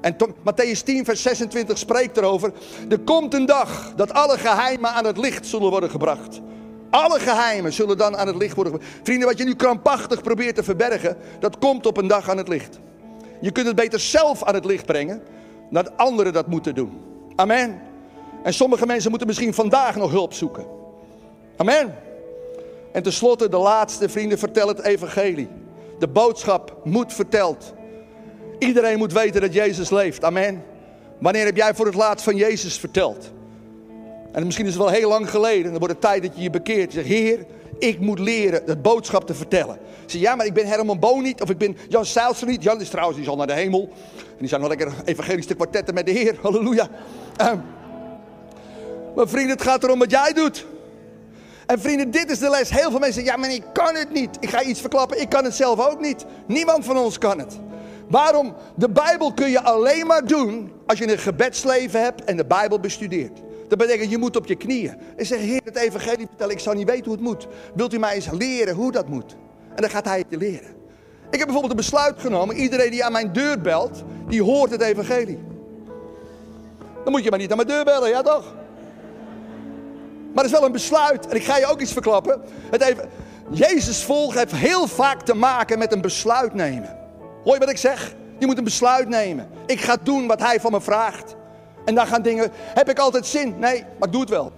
[0.00, 2.52] En Matthäus 10, vers 26 spreekt erover.
[2.88, 6.40] Er komt een dag dat alle geheimen aan het licht zullen worden gebracht.
[6.90, 8.94] Alle geheimen zullen dan aan het licht worden gebracht.
[9.02, 12.48] Vrienden, wat je nu krampachtig probeert te verbergen, dat komt op een dag aan het
[12.48, 12.78] licht.
[13.40, 15.22] Je kunt het beter zelf aan het licht brengen,
[15.70, 17.00] dan anderen dat moeten doen.
[17.36, 17.80] Amen.
[18.42, 20.66] En sommige mensen moeten misschien vandaag nog hulp zoeken.
[21.56, 22.03] Amen.
[22.94, 25.48] En tenslotte de laatste, vrienden, vertel het evangelie.
[25.98, 27.74] De boodschap moet verteld.
[28.58, 30.24] Iedereen moet weten dat Jezus leeft.
[30.24, 30.64] Amen.
[31.18, 33.32] Wanneer heb jij voor het laatst van Jezus verteld?
[34.32, 35.70] En misschien is het wel heel lang geleden.
[35.70, 36.92] Dan wordt het tijd dat je je bekeert.
[36.92, 37.46] Je zegt, Heer,
[37.78, 39.78] ik moet leren het boodschap te vertellen.
[40.06, 41.42] Zeg, ja, maar ik ben Herman Boon niet.
[41.42, 42.62] Of ik ben Jan Seilster niet.
[42.62, 43.88] Jan is trouwens, die is al naar de hemel.
[44.16, 46.36] En die zijn nog lekker evangelische kwartetten met de Heer.
[46.42, 46.88] Halleluja.
[47.40, 47.52] Uh,
[49.14, 50.66] maar vrienden, het gaat erom wat jij doet.
[51.66, 52.70] En vrienden, dit is de les.
[52.70, 54.36] Heel veel mensen zeggen, ja, maar ik kan het niet.
[54.40, 56.24] Ik ga iets verklappen, ik kan het zelf ook niet.
[56.46, 57.58] Niemand van ons kan het.
[58.08, 58.54] Waarom?
[58.74, 62.80] De Bijbel kun je alleen maar doen als je een gebedsleven hebt en de Bijbel
[62.80, 63.40] bestudeert.
[63.68, 64.96] Dat betekent, je moet op je knieën.
[65.16, 67.46] En zeggen, Heer, het evangelie vertellen, ik zou niet weten hoe het moet.
[67.74, 69.36] Wilt u mij eens leren hoe dat moet?
[69.74, 70.74] En dan gaat hij het je leren.
[71.30, 74.80] Ik heb bijvoorbeeld een besluit genomen, iedereen die aan mijn deur belt, die hoort het
[74.80, 75.38] evangelie.
[77.04, 78.54] Dan moet je maar niet aan mijn deur bellen, ja toch?
[80.34, 81.26] Maar het is wel een besluit.
[81.26, 82.42] En ik ga je ook iets verklappen.
[82.70, 83.10] Het even,
[83.50, 86.96] Jezus volgen heeft heel vaak te maken met een besluit nemen.
[87.44, 88.14] Hoor je wat ik zeg?
[88.38, 89.48] Je moet een besluit nemen.
[89.66, 91.34] Ik ga doen wat hij van me vraagt.
[91.84, 92.50] En dan gaan dingen.
[92.54, 93.58] Heb ik altijd zin?
[93.58, 94.52] Nee, maar ik doe het wel.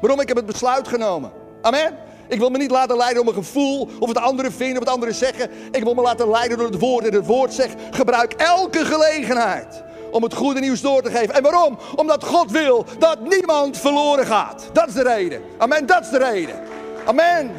[0.00, 0.20] Waarom?
[0.20, 1.30] Ik heb het besluit genomen.
[1.62, 1.96] Amen.
[2.28, 4.94] Ik wil me niet laten leiden door mijn gevoel, of het anderen vinden, of het
[4.94, 5.50] anderen zeggen.
[5.70, 7.06] Ik wil me laten leiden door het woord.
[7.06, 11.34] En het woord zegt: gebruik elke gelegenheid om het goede nieuws door te geven.
[11.34, 11.78] En waarom?
[11.96, 14.68] Omdat God wil dat niemand verloren gaat.
[14.72, 15.42] Dat is de reden.
[15.58, 16.62] Amen, dat is de reden.
[17.04, 17.50] Amen.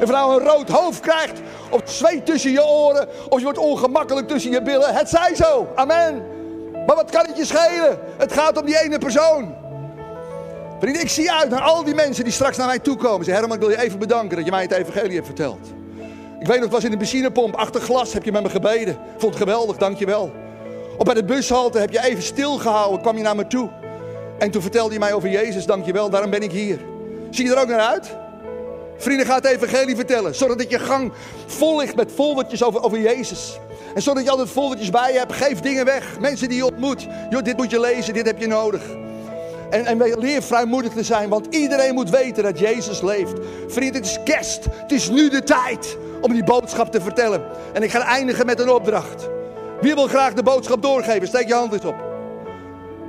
[0.00, 4.28] Je nou een rood hoofd krijgt, of zweet tussen je oren, of je wordt ongemakkelijk
[4.28, 4.94] tussen je billen.
[4.94, 5.68] Het zij zo.
[5.74, 6.22] Amen.
[6.86, 7.98] Maar wat kan het je schelen?
[8.16, 9.54] Het gaat om die ene persoon.
[10.80, 13.30] Vriend, ik zie uit naar al die mensen die straks naar mij toe komen.
[13.30, 15.58] Herman, ik wil je even bedanken dat je mij het evangelie hebt verteld.
[16.40, 18.98] Ik weet nog, het was in de benzinepomp, achter glas heb je met me gebeden.
[19.16, 20.32] Vond het geweldig, dankjewel.
[20.98, 23.70] Of bij de bushalte heb je even stilgehouden, kwam je naar me toe.
[24.38, 26.78] En toen vertelde je mij over Jezus, dankjewel, daarom ben ik hier.
[27.30, 28.16] Zie je er ook naar uit?
[28.96, 30.34] Vrienden, ga het evangelie vertellen.
[30.34, 31.12] Zorg dat je gang
[31.46, 33.58] vol ligt met foldertjes over, over Jezus.
[33.94, 35.32] En zodat je altijd foldertjes bij je hebt.
[35.32, 36.20] Geef dingen weg.
[36.20, 37.06] Mensen die je ontmoet.
[37.30, 38.82] Joh, dit moet je lezen, dit heb je nodig.
[39.70, 43.32] En, en leer vrijmoedig te zijn, want iedereen moet weten dat Jezus leeft.
[43.66, 44.64] Vriend, het is kerst.
[44.70, 47.42] Het is nu de tijd om die boodschap te vertellen.
[47.72, 49.28] En ik ga eindigen met een opdracht.
[49.80, 51.26] Wie wil graag de boodschap doorgeven?
[51.28, 51.96] Steek je hand eens op.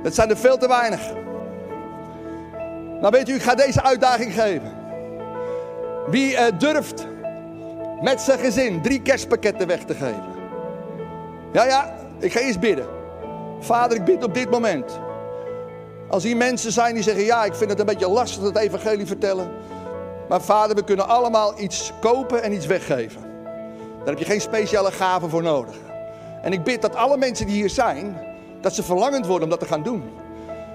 [0.02, 1.00] Dat zijn er veel te weinig.
[3.00, 4.76] Nou weet u, ik ga deze uitdaging geven.
[6.06, 7.06] Wie uh, durft
[8.00, 10.36] met zijn gezin drie kerstpakketten weg te geven?
[11.52, 12.86] Ja, ja, ik ga eerst bidden.
[13.60, 14.98] Vader, ik bid op dit moment.
[16.08, 19.06] Als hier mensen zijn die zeggen: Ja, ik vind het een beetje lastig het evangelie
[19.06, 19.50] vertellen.
[20.28, 23.20] Maar vader, we kunnen allemaal iets kopen en iets weggeven.
[23.98, 25.74] Daar heb je geen speciale gave voor nodig.
[26.42, 28.20] En ik bid dat alle mensen die hier zijn,
[28.60, 30.02] dat ze verlangend worden om dat te gaan doen.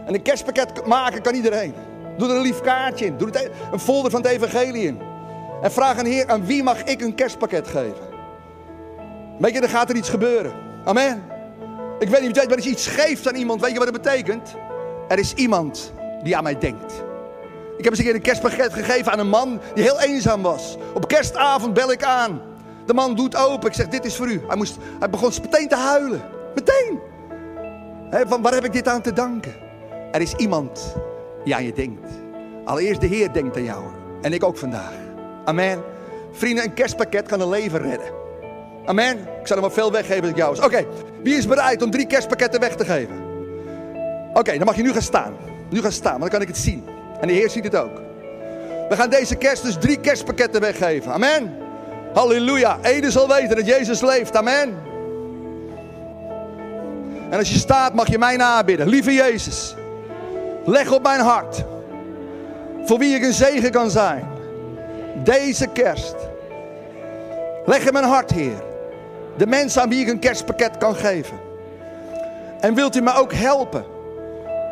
[0.06, 1.74] En een kerstpakket maken kan iedereen.
[2.18, 3.18] Doe er een lief kaartje in.
[3.18, 5.00] Doe er een folder van het evangelie in.
[5.62, 8.12] En vraag aan Heer, aan wie mag ik een kerstpakket geven?
[9.40, 10.54] Weet je, er gaat er iets gebeuren.
[10.86, 11.24] Amen.
[12.00, 14.56] Ik weet niet, als je iets geeft aan iemand, weet je wat het betekent?
[15.08, 15.94] Er is iemand
[16.24, 16.94] die aan mij denkt.
[17.78, 20.78] Ik heb eens een keer een kerstpakket gegeven aan een man die heel eenzaam was.
[20.94, 22.42] Op kerstavond bel ik aan.
[22.86, 23.70] De man doet open.
[23.70, 24.42] Ik zeg, dit is voor u.
[24.48, 26.22] Hij, moest, hij begon meteen te huilen.
[26.56, 27.00] Meteen.
[28.28, 29.54] van waar heb ik dit aan te danken?
[30.12, 30.96] Er is iemand
[31.44, 32.10] die aan je denkt.
[32.66, 33.84] Allereerst de Heer denkt aan jou.
[34.22, 34.94] En ik ook vandaag.
[35.46, 35.84] Amen.
[36.32, 38.08] Vrienden, een kerstpakket kan een leven redden.
[38.86, 39.18] Amen.
[39.18, 40.64] Ik zal er maar veel weggeven als jou.
[40.64, 40.86] Oké,
[41.24, 43.24] wie is bereid om drie kerstpakketten weg te geven?
[44.34, 45.34] Oké, dan mag je nu gaan staan.
[45.70, 46.84] Nu gaan staan, want dan kan ik het zien.
[47.22, 48.02] En de Heer ziet het ook.
[48.90, 51.12] We gaan deze kerst dus drie kerstpakketten weggeven.
[51.12, 51.63] Amen.
[52.14, 52.78] Halleluja.
[52.82, 54.36] Ede zal weten dat Jezus leeft.
[54.36, 54.78] Amen.
[57.30, 58.88] En als je staat, mag je mij nabidden.
[58.88, 59.76] Lieve Jezus,
[60.66, 61.64] leg op mijn hart.
[62.86, 64.28] Voor wie ik een zegen kan zijn.
[65.24, 66.16] Deze kerst.
[67.66, 68.64] Leg in mijn hart, Heer.
[69.38, 71.38] De mensen aan wie ik een kerstpakket kan geven.
[72.60, 73.86] En wilt u me ook helpen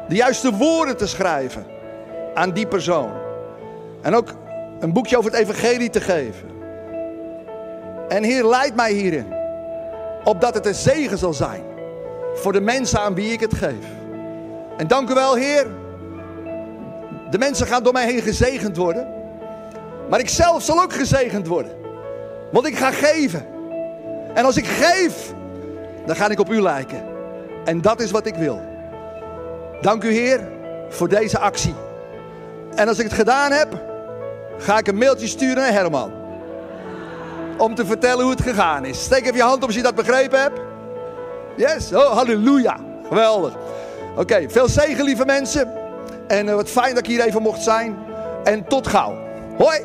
[0.08, 1.66] de juiste woorden te schrijven
[2.34, 3.12] aan die persoon.
[4.02, 4.34] En ook
[4.80, 6.50] een boekje over het evangelie te geven.
[8.12, 9.34] En Heer, leid mij hierin.
[10.24, 11.62] Opdat het een zegen zal zijn
[12.34, 13.86] voor de mensen aan wie ik het geef.
[14.78, 15.68] En dank u wel, Heer.
[17.30, 19.08] De mensen gaan door mij heen gezegend worden.
[20.10, 21.72] Maar ik zelf zal ook gezegend worden.
[22.52, 23.46] Want ik ga geven.
[24.34, 25.34] En als ik geef,
[26.06, 27.04] dan ga ik op u lijken.
[27.66, 28.62] En dat is wat ik wil.
[29.82, 30.48] Dank u Heer
[30.90, 31.76] voor deze actie.
[32.76, 33.82] En als ik het gedaan heb,
[34.58, 36.21] ga ik een mailtje sturen naar Herman.
[37.62, 39.04] Om te vertellen hoe het gegaan is.
[39.04, 40.60] Steek even je hand op als je dat begrepen hebt.
[41.58, 42.78] Yes, oh halleluja.
[43.08, 43.54] Geweldig.
[44.16, 45.74] Oké, veel zegen lieve mensen.
[46.28, 47.98] En uh, wat fijn dat ik hier even mocht zijn.
[48.44, 49.18] En tot gauw.
[49.58, 49.80] Hoi.